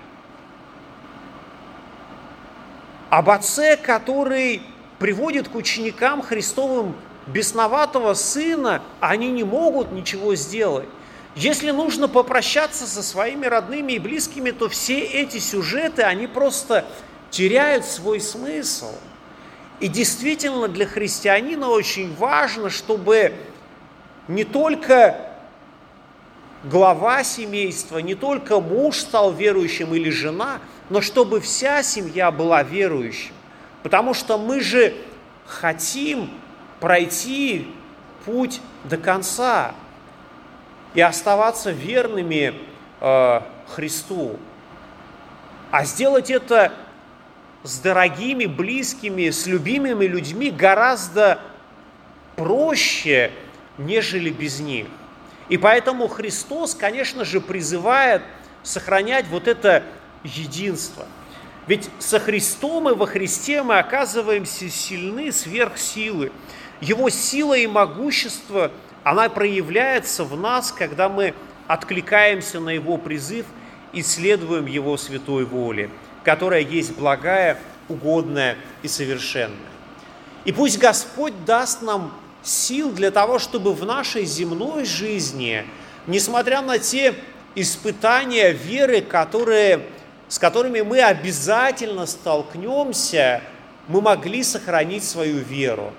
об 3.11 3.29
отце, 3.29 3.77
который 3.77 4.63
приводит 5.01 5.49
к 5.49 5.57
ученикам 5.57 6.23
Христовым 6.23 6.95
бесноватого 7.27 8.15
сына, 8.15 8.81
они 9.01 9.33
не 9.33 9.43
могут 9.43 9.91
ничего 9.91 10.37
сделать. 10.37 10.89
Если 11.35 11.73
нужно 11.73 12.07
попрощаться 12.07 12.87
со 12.87 13.03
своими 13.03 13.47
родными 13.47 13.95
и 13.95 13.99
близкими, 13.99 14.53
то 14.53 14.69
все 14.69 15.01
эти 15.01 15.39
сюжеты, 15.39 16.03
они 16.03 16.29
просто 16.29 16.85
теряют 17.31 17.85
свой 17.85 18.21
смысл. 18.21 18.93
И 19.81 19.89
действительно 19.89 20.69
для 20.69 20.87
христианина 20.87 21.69
очень 21.69 22.15
важно, 22.15 22.71
чтобы 22.71 23.35
не 24.29 24.45
только 24.45 25.30
глава 26.65 27.25
семейства, 27.25 27.99
не 27.99 28.15
только 28.15 28.61
муж 28.61 28.99
стал 28.99 29.33
верующим 29.33 29.95
или 29.95 30.11
жена, 30.11 30.59
но 30.89 31.01
чтобы 31.01 31.41
вся 31.41 31.83
семья 31.83 32.31
была 32.31 32.63
верующим. 32.63 33.33
Потому 33.83 34.13
что 34.13 34.37
мы 34.37 34.61
же 34.61 34.95
хотим 35.47 36.31
пройти 36.81 37.67
путь 38.25 38.61
до 38.85 38.97
конца 38.97 39.75
и 40.95 41.01
оставаться 41.01 41.71
верными 41.71 42.55
э, 43.01 43.41
Христу. 43.69 44.39
А 45.71 45.85
сделать 45.85 46.31
это 46.31 46.73
с 47.63 47.79
дорогими, 47.79 48.47
близкими, 48.47 49.31
с 49.31 49.47
любимыми 49.47 50.05
людьми 50.05 50.51
гораздо 50.51 51.39
проще, 52.37 53.31
нежели 53.79 54.31
без 54.31 54.61
них. 54.61 54.87
И 55.51 55.59
поэтому 55.59 56.07
Христос, 56.07 56.75
конечно 56.75 57.25
же, 57.25 57.41
призывает 57.41 58.23
сохранять 58.63 59.27
вот 59.27 59.49
это 59.49 59.83
единство. 60.23 61.07
Ведь 61.67 61.91
со 61.99 62.21
Христом 62.21 62.89
и 62.89 62.95
во 62.95 63.07
Христе 63.07 63.63
мы 63.63 63.79
оказываемся 63.79 64.71
сильны 64.71 65.33
сверх 65.33 65.77
силы. 65.77 66.33
Его 66.81 67.11
сила 67.11 67.55
и 67.55 67.67
могущество, 67.67 68.71
она 69.03 69.29
проявляется 69.29 70.25
в 70.25 70.39
нас, 70.39 70.73
когда 70.73 71.09
мы 71.09 71.35
откликаемся 71.67 72.61
на 72.61 72.71
Его 72.71 72.97
призыв 72.97 73.47
и 73.93 74.03
следуем 74.03 74.67
Его 74.67 74.97
святой 74.97 75.45
воле, 75.45 75.91
которая 76.25 76.61
есть 76.61 76.97
благая, 76.97 77.59
угодная 77.89 78.57
и 78.83 78.89
совершенная. 78.89 79.57
И 80.45 80.53
пусть 80.53 80.79
Господь 80.79 81.45
даст 81.45 81.83
нам 81.83 82.15
сил 82.43 82.93
для 82.93 83.11
того, 83.11 83.39
чтобы 83.39 83.75
в 83.75 83.85
нашей 83.85 84.25
земной 84.25 84.85
жизни, 84.85 85.65
несмотря 86.07 86.63
на 86.63 86.79
те 86.79 87.15
испытания 87.55 88.53
веры, 88.53 89.01
которые, 89.01 89.87
с 90.29 90.39
которыми 90.39 90.81
мы 90.81 91.01
обязательно 91.03 92.07
столкнемся, 92.07 93.43
мы 93.89 94.01
могли 94.01 94.43
сохранить 94.43 95.05
свою 95.05 95.39
веру 95.39 95.93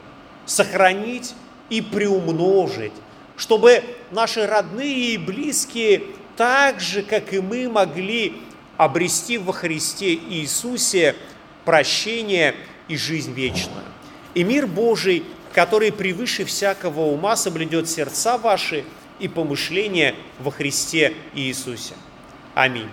сохранить 0.46 1.34
и 1.70 1.82
приумножить, 1.82 2.94
чтобы 3.38 3.84
наши 4.12 4.46
родные 4.46 5.14
и 5.14 5.18
близкие 5.18 6.04
так 6.36 6.80
же, 6.80 7.02
как 7.04 7.34
и 7.34 7.40
мы, 7.40 7.70
могли 7.70 8.42
обрести 8.78 9.38
во 9.38 9.54
Христе 9.54 10.16
Иисусе 10.16 11.16
прощение 11.66 12.56
и 12.88 12.98
жизнь 12.98 13.34
вечную. 13.34 13.86
И 14.34 14.44
мир 14.44 14.68
Божий, 14.68 15.24
который 15.54 15.92
превыше 15.92 16.46
всякого 16.46 17.02
ума 17.02 17.36
соблюдет 17.36 17.90
сердца 17.90 18.38
ваши 18.38 18.84
и 19.20 19.28
помышления 19.28 20.16
во 20.40 20.52
Христе 20.52 21.14
Иисусе. 21.34 21.94
Аминь. 22.56 22.90